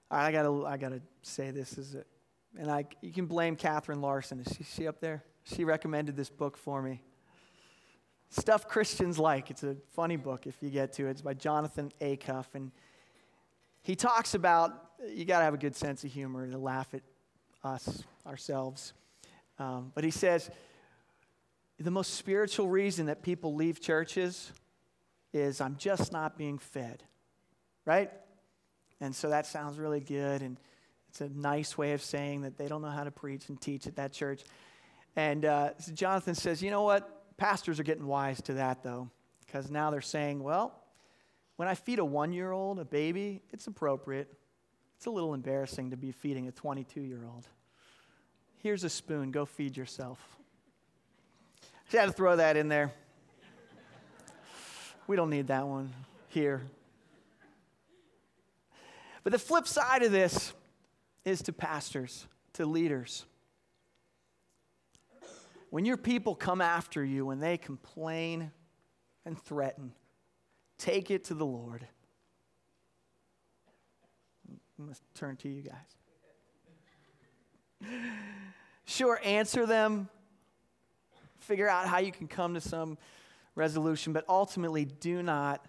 I 0.10 0.31
gotta, 0.31 0.65
I 0.65 0.77
gotta 0.77 1.03
say 1.21 1.51
this 1.51 1.77
is 1.77 1.95
and 2.57 2.69
I, 2.69 2.85
you 3.01 3.11
can 3.11 3.25
blame 3.25 3.55
Catherine 3.55 4.01
Larson. 4.01 4.39
Is 4.39 4.53
she, 4.55 4.63
she 4.63 4.87
up 4.87 4.99
there? 4.99 5.23
She 5.43 5.63
recommended 5.63 6.15
this 6.15 6.29
book 6.29 6.57
for 6.57 6.81
me. 6.81 7.01
Stuff 8.29 8.67
Christians 8.67 9.19
Like. 9.19 9.49
It's 9.49 9.63
a 9.63 9.75
funny 9.93 10.15
book 10.15 10.47
if 10.47 10.55
you 10.61 10.69
get 10.69 10.93
to 10.93 11.07
it. 11.07 11.11
It's 11.11 11.21
by 11.21 11.33
Jonathan 11.33 11.91
Acuff. 12.01 12.47
And 12.53 12.71
he 13.81 13.95
talks 13.95 14.33
about 14.35 14.91
you 15.09 15.25
got 15.25 15.39
to 15.39 15.45
have 15.45 15.53
a 15.53 15.57
good 15.57 15.75
sense 15.75 16.03
of 16.03 16.11
humor 16.11 16.49
to 16.49 16.57
laugh 16.57 16.93
at 16.93 17.01
us, 17.63 18.03
ourselves. 18.25 18.93
Um, 19.57 19.91
but 19.93 20.03
he 20.03 20.11
says 20.11 20.49
the 21.79 21.91
most 21.91 22.13
spiritual 22.13 22.67
reason 22.67 23.07
that 23.07 23.21
people 23.23 23.55
leave 23.55 23.81
churches 23.81 24.51
is 25.33 25.61
I'm 25.61 25.77
just 25.77 26.11
not 26.11 26.37
being 26.37 26.57
fed, 26.57 27.03
right? 27.85 28.11
And 28.99 29.15
so 29.15 29.29
that 29.29 29.45
sounds 29.47 29.79
really 29.79 29.99
good. 29.99 30.41
And 30.41 30.57
it's 31.12 31.19
a 31.19 31.28
nice 31.28 31.78
way 31.78 31.91
of 31.91 32.02
saying 32.02 32.43
that 32.43 32.58
they 32.58 32.69
don't 32.69 32.82
know 32.82 32.89
how 32.89 33.04
to 33.04 33.12
preach 33.12 33.50
and 33.50 33.60
teach 33.60 33.86
at 33.86 33.97
that 33.97 34.13
church. 34.13 34.43
And 35.17 35.43
uh, 35.43 35.78
so 35.78 35.91
Jonathan 35.91 36.36
says, 36.36 36.63
you 36.63 36.71
know 36.71 36.84
what? 36.84 37.36
Pastors 37.36 37.82
are 37.82 37.84
getting 37.84 38.08
wise 38.08 38.41
to 38.43 38.54
that, 38.54 38.82
though, 38.82 39.10
because 39.45 39.69
now 39.69 39.91
they're 39.91 40.00
saying, 40.00 40.41
well, 40.41 40.74
when 41.58 41.67
I 41.67 41.76
feed 41.76 42.00
a 42.00 42.06
one 42.06 42.32
year 42.32 42.54
old, 42.54 42.80
a 42.80 42.86
baby, 42.86 43.41
it's 43.52 43.67
appropriate. 43.67 44.34
It's 44.95 45.06
a 45.06 45.10
little 45.10 45.34
embarrassing 45.34 45.89
to 45.89 45.97
be 45.97 46.13
feeding 46.13 46.47
a 46.47 46.52
22 46.54 47.02
year 47.02 47.26
old. 47.26 47.45
Here's 48.60 48.86
a 48.86 48.89
spoon, 48.89 49.32
go 49.32 49.45
feed 49.45 49.76
yourself. 49.76 50.38
I 51.91 51.97
had 51.97 52.06
to 52.06 52.13
throw 52.13 52.38
that 52.38 52.56
in 52.56 52.69
there. 52.69 52.93
We 55.08 55.17
don't 55.17 55.30
need 55.30 55.47
that 55.47 55.67
one 55.67 55.91
here. 56.30 56.62
But 59.26 59.34
the 59.34 59.39
flip 59.39 59.67
side 59.67 60.04
of 60.04 60.13
this 60.13 60.54
is 61.25 61.41
to 61.43 61.53
pastors, 61.53 62.27
to 62.53 62.65
leaders. 62.65 63.25
When 65.69 65.86
your 65.86 65.97
people 65.97 66.36
come 66.36 66.62
after 66.62 67.03
you, 67.03 67.25
when 67.25 67.39
they 67.39 67.57
complain 67.57 68.51
and 69.25 69.41
threaten, 69.41 69.93
take 70.77 71.10
it 71.12 71.25
to 71.25 71.34
the 71.34 71.45
Lord. 71.45 71.88
I'm 74.77 74.86
going 74.86 74.95
to 74.95 75.01
turn 75.13 75.38
to 75.38 75.49
you 75.49 75.62
guys. 75.62 75.95
Sure, 78.84 79.21
answer 79.23 79.65
them, 79.65 80.10
figure 81.39 81.69
out 81.69 81.88
how 81.88 81.99
you 81.99 82.12
can 82.12 82.27
come 82.27 82.55
to 82.55 82.62
some 82.62 82.97
resolution, 83.55 84.12
but 84.12 84.25
ultimately 84.27 84.84
do 84.84 85.23
not 85.23 85.65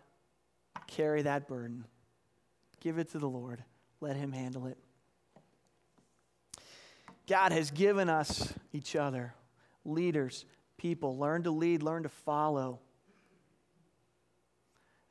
carry 0.89 1.23
that 1.23 1.47
burden. 1.47 1.85
Give 2.81 2.99
it 2.99 3.11
to 3.11 3.21
the 3.21 3.29
Lord, 3.29 3.63
let 4.01 4.17
Him 4.17 4.33
handle 4.33 4.67
it. 4.67 4.77
God 7.27 7.53
has 7.53 7.71
given 7.71 8.09
us 8.09 8.53
each 8.73 8.97
other 8.97 9.35
leaders, 9.85 10.45
people. 10.77 11.17
Learn 11.19 11.43
to 11.45 11.51
lead, 11.51 11.83
learn 11.83 12.03
to 12.05 12.09
follow. 12.09 12.81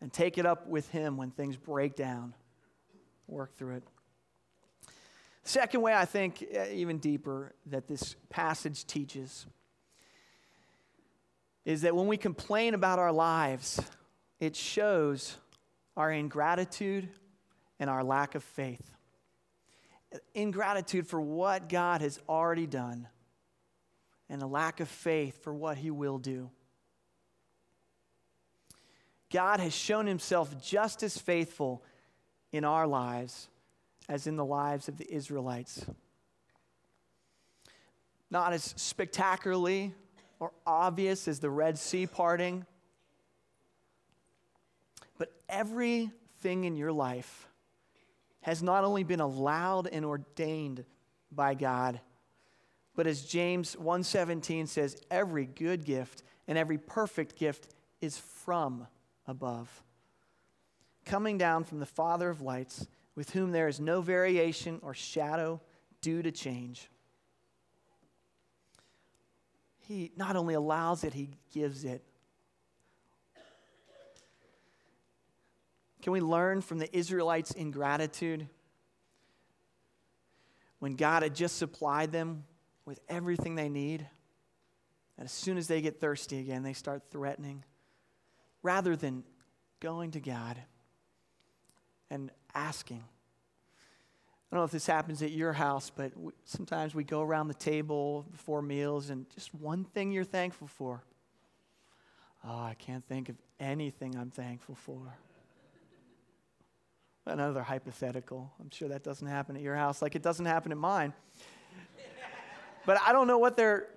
And 0.02 0.12
take 0.12 0.38
it 0.38 0.46
up 0.46 0.68
with 0.68 0.90
Him 0.90 1.16
when 1.18 1.30
things 1.30 1.58
break 1.58 1.96
down. 1.96 2.34
Work 3.28 3.56
through 3.56 3.76
it. 3.76 3.84
Second 5.44 5.82
way, 5.82 5.94
I 5.94 6.06
think, 6.06 6.44
uh, 6.56 6.66
even 6.72 6.98
deeper, 6.98 7.54
that 7.68 7.88
this 7.88 8.16
passage 8.30 8.86
teaches 8.86 9.46
is 11.66 11.82
that 11.82 11.96
when 11.96 12.08
we 12.08 12.18
complain 12.18 12.74
about 12.74 13.00
our 13.00 13.12
lives, 13.12 13.80
it 14.40 14.56
shows 14.56 15.38
our 15.96 16.12
ingratitude 16.12 17.08
and 17.80 17.90
our 17.90 18.04
lack 18.04 18.34
of 18.36 18.44
faith. 18.44 18.92
Ingratitude 20.34 21.08
for 21.08 21.22
what 21.22 21.70
God 21.70 22.02
has 22.02 22.20
already 22.28 22.68
done 22.68 23.08
and 24.30 24.42
a 24.42 24.48
lack 24.48 24.80
of 24.80 24.88
faith 24.88 25.44
for 25.44 25.54
what 25.54 25.78
he 25.78 25.92
will 25.92 26.18
do. 26.18 26.50
God 29.32 29.60
has 29.60 29.74
shown 29.74 30.08
himself 30.08 30.62
just 30.62 31.04
as 31.04 31.18
faithful 31.18 31.84
in 32.52 32.66
our 32.66 32.86
lives 32.86 33.48
as 34.10 34.28
in 34.28 34.36
the 34.36 34.46
lives 34.46 34.88
of 34.88 34.98
the 34.98 35.14
Israelites. 35.14 35.86
Not 38.30 38.54
as 38.54 38.74
spectacularly 38.78 39.94
or 40.40 40.52
obvious 40.66 41.28
as 41.28 41.40
the 41.40 41.50
Red 41.50 41.78
Sea 41.78 42.08
parting, 42.08 42.66
but 45.18 45.32
everything 45.48 46.64
in 46.64 46.76
your 46.76 46.92
life 46.92 47.48
has 48.42 48.62
not 48.62 48.84
only 48.84 49.04
been 49.04 49.20
allowed 49.20 49.88
and 49.88 50.06
ordained 50.06 50.84
by 51.32 51.54
God, 51.54 52.00
but 52.96 53.08
as 53.08 53.26
James 53.26 53.76
1:17 53.76 54.68
says, 54.68 54.98
every 55.10 55.46
good 55.46 55.86
gift 55.86 56.24
and 56.48 56.58
every 56.58 56.78
perfect 56.78 57.38
gift 57.38 57.68
is 58.02 58.18
from 58.18 58.88
above, 59.28 59.84
coming 61.06 61.38
down 61.38 61.64
from 61.64 61.80
the 61.80 61.86
Father 61.86 62.30
of 62.30 62.42
lights, 62.42 62.88
with 63.16 63.32
whom 63.32 63.52
there 63.52 63.68
is 63.68 63.80
no 63.80 64.02
variation 64.02 64.80
or 64.82 64.94
shadow 64.94 65.62
due 66.02 66.22
to 66.22 66.32
change. 66.32 66.90
He 69.80 70.12
not 70.16 70.36
only 70.36 70.54
allows 70.54 71.04
it, 71.04 71.14
he 71.14 71.30
gives 71.54 71.84
it. 71.84 72.04
Can 76.02 76.14
we 76.14 76.20
learn 76.20 76.62
from 76.62 76.80
the 76.80 76.96
Israelites' 76.96 77.52
ingratitude? 77.52 78.48
When 80.80 80.96
God 80.96 81.24
had 81.24 81.36
just 81.36 81.58
supplied 81.58 82.12
them 82.12 82.44
with 82.86 83.00
everything 83.08 83.56
they 83.56 83.70
need. 83.70 84.08
And 85.18 85.26
as 85.26 85.32
soon 85.32 85.58
as 85.58 85.68
they 85.68 85.82
get 85.82 86.00
thirsty 86.00 86.40
again, 86.40 86.64
they 86.64 86.74
start 86.74 87.04
threatening 87.12 87.64
rather 88.64 88.96
than 88.96 89.24
going 89.80 90.12
to 90.12 90.20
God 90.20 90.58
and 92.10 92.32
asking. 92.54 93.04
I 94.52 94.56
don't 94.56 94.62
know 94.62 94.66
if 94.66 94.72
this 94.72 94.88
happens 94.88 95.22
at 95.22 95.32
your 95.32 95.54
house, 95.54 95.92
but 95.96 96.12
sometimes 96.44 96.94
we 96.94 97.04
go 97.04 97.22
around 97.22 97.48
the 97.48 97.54
table 97.54 98.26
before 98.32 98.62
meals 98.62 99.10
and 99.10 99.30
just 99.30 99.54
one 99.54 99.86
thing 99.86 100.12
you're 100.12 100.24
thankful 100.24 100.68
for. 100.68 101.04
Oh, 102.44 102.60
I 102.60 102.76
can't 102.78 103.06
think 103.08 103.30
of 103.30 103.36
anything 103.60 104.16
I'm 104.18 104.32
thankful 104.32 104.76
for. 104.76 105.16
Another 107.26 107.62
hypothetical. 107.62 108.52
I'm 108.60 108.72
sure 108.72 108.90
that 108.90 109.04
doesn't 109.04 109.28
happen 109.28 109.56
at 109.56 109.62
your 109.62 109.76
house 109.76 110.02
like 110.02 110.16
it 110.16 110.24
doesn't 110.24 110.46
happen 110.46 110.72
at 110.72 110.78
mine. 110.78 111.14
But 112.86 113.00
I 113.06 113.12
don't 113.12 113.28
know 113.28 113.38
what 113.38 113.58
their 113.58 113.88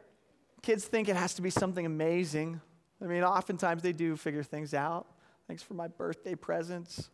kids 0.62 0.84
think 0.84 1.08
it 1.08 1.16
has 1.16 1.34
to 1.34 1.42
be 1.42 1.50
something 1.50 1.86
amazing. 1.86 2.60
I 3.02 3.06
mean, 3.06 3.22
oftentimes 3.22 3.82
they 3.82 3.92
do 3.92 4.16
figure 4.16 4.42
things 4.42 4.74
out. 4.74 5.06
Thanks 5.46 5.62
for 5.62 5.74
my 5.74 5.88
birthday 5.88 6.34
presents. 6.34 7.10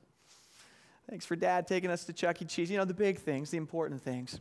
Thanks 1.09 1.27
for 1.27 1.35
dad 1.35 1.67
taking 1.67 1.91
us 1.91 2.05
to 2.05 2.13
Chuck 2.13 2.41
E. 2.43 2.45
Cheese. 2.45 2.71
You 2.71 2.79
know, 2.79 2.85
the 2.85 2.95
big 2.95 3.19
things, 3.19 3.51
the 3.51 3.57
important 3.57 4.01
things. 4.03 4.41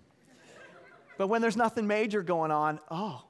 but 1.17 1.27
when 1.27 1.41
there's 1.41 1.57
nothing 1.57 1.87
major 1.87 2.21
going 2.21 2.51
on, 2.51 2.79
oh, 2.91 3.23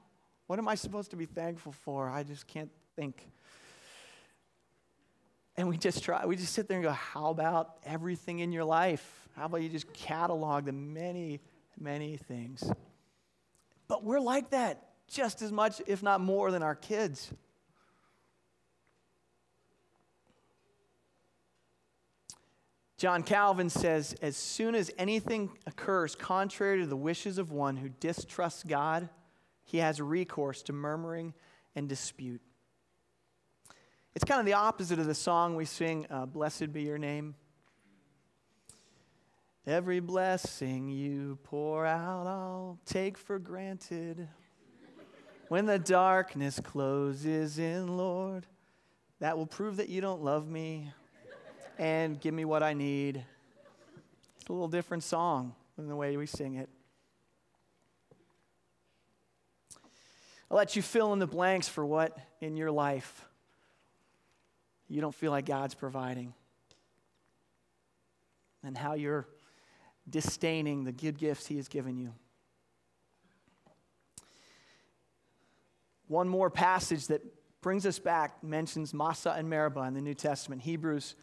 what 0.48 0.60
am 0.60 0.68
I 0.68 0.76
supposed 0.76 1.12
to 1.12 1.18
be 1.18 1.26
thankful 1.26 1.72
for? 1.72 2.10
I 2.10 2.24
just 2.24 2.48
can't 2.48 2.72
think. 2.96 3.30
And 5.60 5.68
we 5.68 5.78
just 5.78 6.06
try, 6.06 6.26
we 6.26 6.38
just 6.38 6.54
sit 6.54 6.70
there 6.70 6.78
and 6.78 6.86
go, 6.86 6.94
how 6.94 7.32
about 7.32 7.80
everything 7.86 8.40
in 8.40 8.54
your 8.54 8.64
life? 8.64 9.28
How 9.36 9.48
about 9.48 9.62
you 9.62 9.68
just 9.68 9.92
catalog 9.92 10.64
the 10.64 10.72
many, 10.72 11.42
many 11.78 12.16
things? 12.16 12.72
But 13.90 14.06
we're 14.06 14.22
like 14.22 14.52
that 14.52 14.88
just 15.10 15.42
as 15.42 15.52
much, 15.52 15.82
if 15.86 16.02
not 16.02 16.22
more, 16.22 16.50
than 16.50 16.64
our 16.64 16.76
kids. 16.76 17.34
John 22.96 23.22
Calvin 23.22 23.70
says, 23.70 24.16
as 24.22 24.38
soon 24.38 24.76
as 24.76 24.90
anything 24.98 25.50
occurs 25.68 26.16
contrary 26.16 26.80
to 26.80 26.86
the 26.86 26.96
wishes 26.96 27.38
of 27.38 27.52
one 27.52 27.76
who 27.76 27.90
distrusts 27.90 28.64
God, 28.64 29.10
he 29.66 29.80
has 29.80 30.00
recourse 30.00 30.62
to 30.64 30.72
murmuring 30.72 31.34
and 31.76 31.90
dispute. 31.90 32.40
It's 34.16 34.26
kind 34.26 34.40
of 34.40 34.46
the 34.48 34.54
opposite 34.54 34.98
of 34.98 35.06
the 35.06 35.14
song 35.14 35.56
we 35.56 35.66
sing, 35.66 36.08
uh, 36.10 36.26
Blessed 36.26 36.74
Be 36.74 36.82
Your 36.82 36.98
Name. 36.98 37.36
Every 39.68 40.00
blessing 40.00 40.90
you 40.90 41.38
pour 41.44 41.86
out, 41.86 42.26
I'll 42.26 42.80
take 42.86 43.20
for 43.20 43.38
granted. 43.38 44.28
When 45.48 45.68
the 45.68 45.78
darkness 45.78 46.60
closes 46.60 47.60
in, 47.60 47.98
Lord, 47.98 48.48
that 49.20 49.38
will 49.38 49.46
prove 49.46 49.78
that 49.78 49.90
you 49.90 50.02
don't 50.02 50.24
love 50.24 50.48
me 50.48 50.92
and 51.78 52.20
give 52.20 52.34
me 52.34 52.46
what 52.46 52.64
I 52.64 52.74
need. 52.74 53.24
It's 54.40 54.50
a 54.50 54.52
little 54.52 54.68
different 54.68 55.04
song 55.04 55.54
than 55.78 55.88
the 55.88 55.96
way 55.96 56.18
we 56.18 56.26
sing 56.26 56.56
it. 56.56 56.70
I'll 60.50 60.58
let 60.58 60.76
you 60.76 60.82
fill 60.82 61.14
in 61.14 61.20
the 61.20 61.28
blanks 61.28 61.68
for 61.70 61.86
what 61.86 62.18
in 62.42 62.58
your 62.58 62.72
life 62.72 63.24
you 64.90 65.02
don't 65.02 65.14
feel 65.14 65.32
like 65.32 65.46
God's 65.46 65.76
providing 65.76 66.34
and 68.64 68.78
how 68.78 68.96
you're 68.96 69.28
disdaining 70.10 70.84
the 70.84 70.92
good 70.92 71.18
gifts 71.18 71.46
He 71.48 71.58
has 71.58 71.68
given 71.68 71.98
you. 71.98 72.14
One 76.08 76.28
more 76.28 76.50
passage 76.50 77.08
that 77.08 77.22
brings 77.62 77.86
us 77.86 78.00
back 78.00 78.44
mentions 78.44 78.94
Massah 78.94 79.36
and 79.38 79.48
Meribah 79.48 79.82
in 79.82 79.94
the 79.94 80.02
New 80.02 80.16
Testament. 80.16 80.62
Hebrews, 80.64 81.16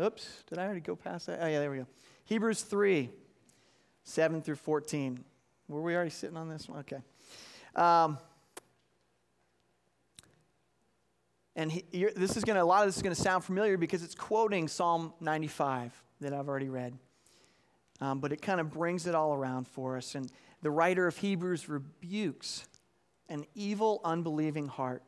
oops, 0.00 0.42
did 0.48 0.58
I 0.58 0.64
already 0.64 0.80
go 0.80 0.96
past 0.96 1.26
that? 1.26 1.38
Oh, 1.40 1.46
yeah, 1.46 1.60
there 1.60 1.70
we 1.70 1.78
go. 1.78 1.86
Hebrews 2.24 2.62
3, 2.62 3.10
7 4.02 4.42
through 4.42 4.56
14. 4.56 5.24
Were 5.68 5.82
we 5.82 5.94
already 5.94 6.10
sitting 6.10 6.36
on 6.36 6.48
this 6.48 6.68
one? 6.68 6.80
Okay. 6.80 7.00
Um, 7.76 8.18
and 11.56 11.70
he, 11.70 11.84
this 12.16 12.36
is 12.36 12.44
going 12.44 12.56
to, 12.56 12.62
a 12.62 12.64
lot 12.64 12.82
of 12.82 12.88
this 12.88 12.96
is 12.96 13.02
going 13.02 13.14
to 13.14 13.20
sound 13.20 13.44
familiar 13.44 13.76
because 13.76 14.02
it's 14.02 14.14
quoting 14.14 14.66
Psalm 14.66 15.12
95 15.20 15.92
that 16.20 16.32
I've 16.32 16.48
already 16.48 16.68
read. 16.68 16.94
Um, 18.00 18.18
but 18.20 18.32
it 18.32 18.42
kind 18.42 18.60
of 18.60 18.70
brings 18.70 19.06
it 19.06 19.14
all 19.14 19.34
around 19.34 19.68
for 19.68 19.96
us. 19.96 20.14
And 20.14 20.30
the 20.62 20.70
writer 20.70 21.06
of 21.06 21.16
Hebrews 21.16 21.68
rebukes 21.68 22.66
an 23.28 23.44
evil, 23.54 24.00
unbelieving 24.04 24.66
heart. 24.66 25.02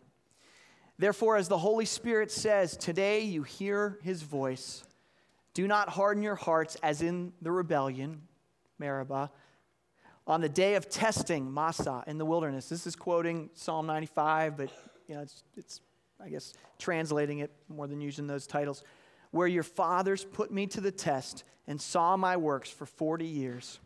Therefore, 0.99 1.37
as 1.37 1.49
the 1.49 1.59
Holy 1.59 1.85
Spirit 1.85 2.31
says, 2.31 2.77
today 2.77 3.21
you 3.21 3.43
hear 3.43 3.99
his 4.03 4.23
voice. 4.23 4.85
Do 5.53 5.67
not 5.67 5.89
harden 5.89 6.23
your 6.23 6.37
hearts 6.37 6.77
as 6.83 7.03
in 7.03 7.33
the 7.43 7.51
rebellion, 7.51 8.23
Meribah, 8.79 9.31
on 10.27 10.41
the 10.41 10.49
day 10.49 10.75
of 10.75 10.89
testing, 10.89 11.53
Massah, 11.53 12.03
in 12.07 12.19
the 12.19 12.25
wilderness. 12.25 12.69
This 12.69 12.87
is 12.87 12.97
quoting 12.97 13.51
Psalm 13.55 13.87
95, 13.87 14.57
but 14.57 14.71
you 15.09 15.15
know, 15.15 15.23
it's, 15.23 15.45
it's, 15.57 15.81
I 16.23 16.29
guess, 16.29 16.53
translating 16.79 17.41
it 17.41 17.51
more 17.69 17.87
than 17.87 18.01
using 18.01 18.27
those 18.27 18.47
titles. 18.47 18.83
Where 19.31 19.47
your 19.47 19.63
fathers 19.63 20.25
put 20.25 20.51
me 20.51 20.67
to 20.69 20.81
the 20.81 20.91
test 20.91 21.45
and 21.67 21.81
saw 21.81 22.17
my 22.17 22.37
works 22.37 22.71
for 22.71 22.87
40 22.87 23.25
years. 23.25 23.81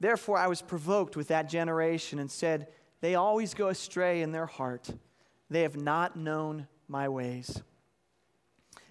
Therefore, 0.00 0.38
I 0.38 0.48
was 0.48 0.62
provoked 0.62 1.16
with 1.16 1.28
that 1.28 1.48
generation 1.48 2.18
and 2.18 2.30
said, 2.30 2.68
They 3.00 3.14
always 3.14 3.54
go 3.54 3.68
astray 3.68 4.22
in 4.22 4.32
their 4.32 4.46
heart 4.46 4.90
they 5.50 5.62
have 5.62 5.76
not 5.76 6.16
known 6.16 6.66
my 6.88 7.08
ways. 7.08 7.62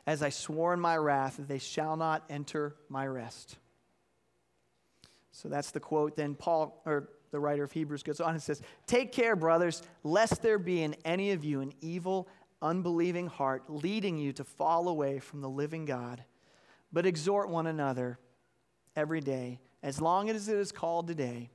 As 0.05 0.21
I 0.21 0.29
swore 0.29 0.73
in 0.73 0.79
my 0.79 0.97
wrath, 0.97 1.39
they 1.47 1.59
shall 1.59 1.95
not 1.95 2.23
enter 2.29 2.75
my 2.89 3.07
rest. 3.07 3.57
So 5.31 5.49
that's 5.49 5.71
the 5.71 5.79
quote. 5.79 6.15
Then 6.15 6.35
Paul, 6.35 6.81
or 6.85 7.09
the 7.33 7.39
writer 7.39 7.63
of 7.63 7.71
Hebrews, 7.71 8.03
goes 8.03 8.21
on 8.21 8.35
and 8.35 8.41
says, 8.41 8.61
Take 8.85 9.11
care, 9.11 9.35
brothers, 9.35 9.81
lest 10.03 10.43
there 10.43 10.59
be 10.59 10.83
in 10.83 10.95
any 11.03 11.31
of 11.31 11.43
you 11.43 11.61
an 11.61 11.73
evil, 11.81 12.29
unbelieving 12.61 13.25
heart, 13.25 13.63
leading 13.67 14.19
you 14.19 14.31
to 14.33 14.43
fall 14.43 14.87
away 14.87 15.17
from 15.17 15.41
the 15.41 15.49
living 15.49 15.83
God. 15.83 16.23
But 16.93 17.07
exhort 17.07 17.49
one 17.49 17.65
another 17.65 18.19
every 18.95 19.19
day, 19.19 19.59
as 19.81 19.99
long 19.99 20.29
as 20.29 20.47
it 20.47 20.57
is 20.57 20.71
called 20.71 21.07
today, 21.07 21.49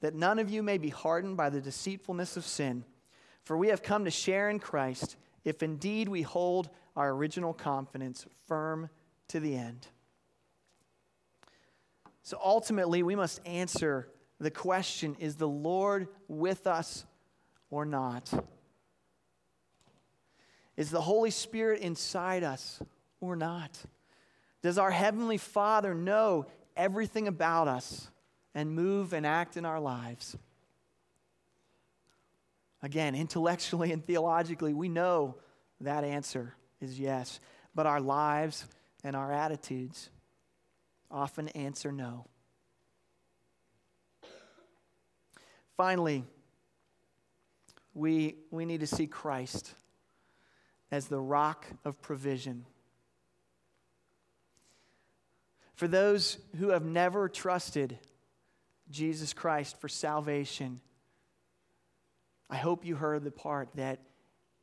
that 0.00 0.14
none 0.14 0.38
of 0.38 0.48
you 0.48 0.62
may 0.62 0.78
be 0.78 0.90
hardened 0.90 1.36
by 1.36 1.50
the 1.50 1.60
deceitfulness 1.60 2.36
of 2.36 2.46
sin. 2.46 2.84
For 3.42 3.56
we 3.56 3.68
have 3.68 3.82
come 3.82 4.04
to 4.04 4.10
share 4.12 4.48
in 4.48 4.60
Christ 4.60 5.16
if 5.44 5.60
indeed 5.60 6.08
we 6.08 6.22
hold 6.22 6.70
our 6.94 7.10
original 7.10 7.52
confidence 7.52 8.26
firm 8.46 8.90
to 9.28 9.40
the 9.40 9.56
end. 9.56 9.88
So 12.22 12.38
ultimately, 12.42 13.02
we 13.02 13.16
must 13.16 13.40
answer 13.44 14.08
the 14.38 14.50
question 14.50 15.16
is 15.18 15.36
the 15.36 15.48
Lord 15.48 16.08
with 16.28 16.66
us 16.66 17.04
or 17.70 17.84
not? 17.84 18.32
Is 20.76 20.90
the 20.90 21.00
Holy 21.00 21.30
Spirit 21.30 21.80
inside 21.80 22.42
us 22.42 22.82
or 23.20 23.34
not? 23.34 23.78
Does 24.62 24.78
our 24.78 24.90
Heavenly 24.90 25.38
Father 25.38 25.94
know 25.94 26.46
everything 26.76 27.28
about 27.28 27.68
us 27.68 28.10
and 28.54 28.72
move 28.72 29.12
and 29.12 29.26
act 29.26 29.56
in 29.56 29.64
our 29.64 29.80
lives? 29.80 30.36
Again, 32.82 33.14
intellectually 33.14 33.90
and 33.90 34.04
theologically, 34.04 34.74
we 34.74 34.88
know 34.88 35.36
that 35.80 36.04
answer 36.04 36.54
is 36.80 37.00
yes. 37.00 37.40
But 37.74 37.86
our 37.86 38.00
lives 38.00 38.66
and 39.02 39.16
our 39.16 39.32
attitudes 39.32 40.10
often 41.10 41.48
answer 41.48 41.90
no. 41.90 42.26
Finally, 45.76 46.24
we, 47.94 48.36
we 48.50 48.64
need 48.64 48.80
to 48.80 48.86
see 48.86 49.06
Christ 49.06 49.74
as 50.90 51.08
the 51.08 51.18
rock 51.18 51.66
of 51.84 52.00
provision. 52.00 52.64
For 55.74 55.88
those 55.88 56.38
who 56.58 56.70
have 56.70 56.84
never 56.84 57.28
trusted 57.28 57.98
Jesus 58.90 59.32
Christ 59.32 59.80
for 59.80 59.88
salvation, 59.88 60.80
I 62.48 62.56
hope 62.56 62.86
you 62.86 62.94
heard 62.94 63.24
the 63.24 63.30
part 63.30 63.68
that 63.74 64.00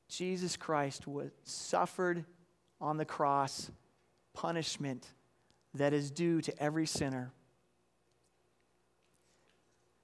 Jesus 0.07 0.57
Christ 0.57 1.07
was 1.07 1.29
suffered 1.43 2.25
on 2.79 2.97
the 2.97 3.05
cross 3.05 3.69
punishment 4.33 5.07
that 5.75 5.93
is 5.93 6.11
due 6.11 6.41
to 6.41 6.61
every 6.61 6.85
sinner. 6.85 7.31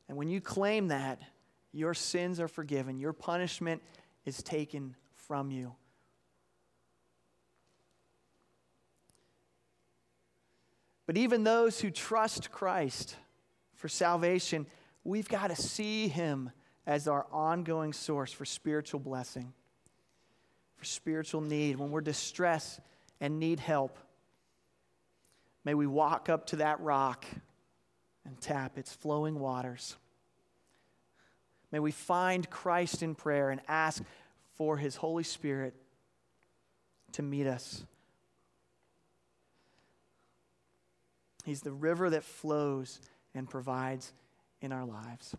And 0.10 0.18
when 0.18 0.28
you 0.28 0.42
claim 0.42 0.90
that, 0.90 1.22
your 1.72 1.94
sins 1.94 2.40
are 2.40 2.48
forgiven, 2.48 3.00
your 3.00 3.14
punishment 3.14 3.82
is 4.26 4.42
taken 4.42 4.96
from 5.16 5.52
you. 5.52 5.76
But 11.06 11.18
even 11.18 11.44
those 11.44 11.80
who 11.80 11.92
trust 11.92 12.52
Christ 12.52 13.16
for 13.76 13.88
salvation, 13.88 14.66
we've 15.04 15.30
got 15.30 15.48
to 15.48 15.56
see 15.56 16.08
him 16.08 16.52
as 16.86 17.08
our 17.08 17.28
ongoing 17.32 17.94
source 17.94 18.32
for 18.32 18.46
spiritual 18.46 19.00
blessing, 19.00 19.54
for 20.76 20.86
spiritual 20.86 21.42
need. 21.42 21.78
When 21.78 21.92
we're 21.92 22.02
distressed 22.02 22.80
and 23.22 23.40
need 23.40 23.60
help, 23.60 23.98
may 25.66 25.76
we 25.76 25.86
walk 25.86 26.30
up 26.30 26.48
to 26.48 26.58
that 26.58 26.80
rock 26.80 27.26
and 28.30 28.40
tap 28.40 28.78
its 28.78 28.94
flowing 28.94 29.40
waters. 29.40 29.96
May 31.72 31.80
we 31.80 31.92
find 31.92 32.50
Christ 32.50 33.02
in 33.04 33.16
prayer 33.16 33.50
and 33.50 33.60
ask 33.68 34.04
for 34.56 34.78
his 34.78 34.96
Holy 34.96 35.24
Spirit 35.24 35.74
to 37.14 37.24
meet 37.24 37.48
us. 37.48 37.84
He's 41.44 41.62
the 41.62 41.72
river 41.72 42.10
that 42.12 42.24
flows 42.24 43.00
and 43.34 43.50
provides 43.50 44.14
in 44.62 44.72
our 44.72 44.86
lives. 44.86 45.36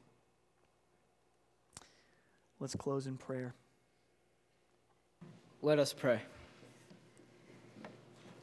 Let's 2.59 2.75
close 2.75 3.07
in 3.07 3.17
prayer. 3.17 3.55
Let 5.63 5.79
us 5.79 5.93
pray. 5.93 6.21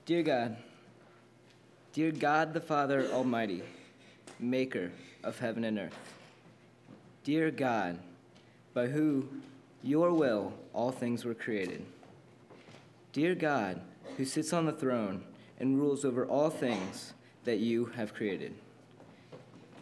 Dear 0.06 0.24
God, 0.24 0.58
dear 1.92 2.12
God 2.12 2.54
the 2.54 2.62
Father 2.62 3.08
Almighty, 3.12 3.64
maker 4.40 4.92
of 5.24 5.40
heaven 5.40 5.64
and 5.64 5.80
earth, 5.80 5.98
dear 7.24 7.52
God, 7.52 8.00
by 8.74 8.88
who 8.88 9.28
your 9.84 10.12
will 10.12 10.54
all 10.74 10.92
things 10.92 11.26
were 11.26 11.34
created, 11.34 11.86
dear 13.14 13.36
God, 13.36 13.82
who 14.18 14.26
sits 14.26 14.54
on 14.54 14.66
the 14.66 14.72
throne 14.72 15.24
and 15.60 15.78
rules 15.78 16.06
over 16.06 16.26
all 16.26 16.50
things 16.50 17.14
that 17.46 17.60
you 17.60 17.86
have 17.96 18.14
created, 18.14 18.54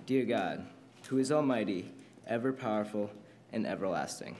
dear 0.05 0.25
God, 0.25 0.65
who 1.07 1.17
is 1.17 1.31
almighty, 1.31 1.91
ever 2.27 2.53
powerful, 2.53 3.11
and 3.51 3.65
everlasting. 3.65 4.35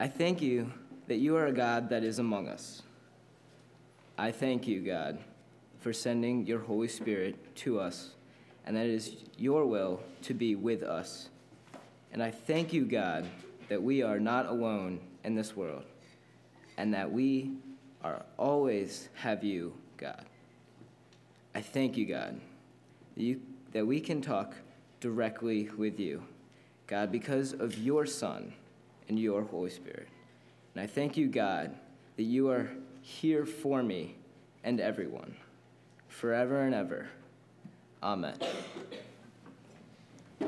I 0.00 0.06
thank 0.06 0.40
you 0.40 0.72
that 1.08 1.16
you 1.16 1.36
are 1.36 1.46
a 1.46 1.52
God 1.52 1.88
that 1.90 2.04
is 2.04 2.18
among 2.18 2.48
us. 2.48 2.82
I 4.16 4.30
thank 4.30 4.66
you, 4.66 4.80
God, 4.80 5.18
for 5.80 5.92
sending 5.92 6.46
your 6.46 6.60
Holy 6.60 6.88
Spirit 6.88 7.56
to 7.56 7.80
us, 7.80 8.14
and 8.68 8.76
that 8.76 8.84
it 8.84 8.92
is 8.92 9.16
your 9.38 9.64
will 9.64 9.98
to 10.20 10.34
be 10.34 10.54
with 10.54 10.82
us. 10.82 11.30
And 12.12 12.22
I 12.22 12.30
thank 12.30 12.70
you, 12.74 12.84
God, 12.84 13.26
that 13.70 13.82
we 13.82 14.02
are 14.02 14.20
not 14.20 14.44
alone 14.44 15.00
in 15.24 15.34
this 15.34 15.56
world, 15.56 15.84
and 16.76 16.92
that 16.92 17.10
we 17.10 17.52
are 18.04 18.22
always 18.36 19.08
have 19.14 19.42
you, 19.42 19.72
God. 19.96 20.22
I 21.54 21.62
thank 21.62 21.96
you, 21.96 22.04
God, 22.04 22.38
that, 23.16 23.22
you, 23.22 23.40
that 23.72 23.86
we 23.86 24.00
can 24.00 24.20
talk 24.20 24.54
directly 25.00 25.70
with 25.78 25.98
you. 25.98 26.22
God, 26.86 27.10
because 27.10 27.54
of 27.54 27.78
your 27.78 28.04
Son 28.04 28.52
and 29.08 29.18
your 29.18 29.42
Holy 29.44 29.70
Spirit. 29.70 30.08
And 30.74 30.82
I 30.82 30.86
thank 30.86 31.16
you, 31.16 31.26
God, 31.28 31.74
that 32.16 32.22
you 32.24 32.50
are 32.50 32.70
here 33.00 33.46
for 33.46 33.82
me 33.82 34.16
and 34.62 34.78
everyone, 34.78 35.36
forever 36.08 36.60
and 36.60 36.74
ever. 36.74 37.08
Amen. 38.02 38.34
You 40.40 40.46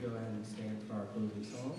go 0.00 0.08
ahead 0.16 0.28
and 0.28 0.46
stand 0.46 0.82
for 0.88 0.94
our 0.94 1.06
closing 1.14 1.44
song. 1.44 1.78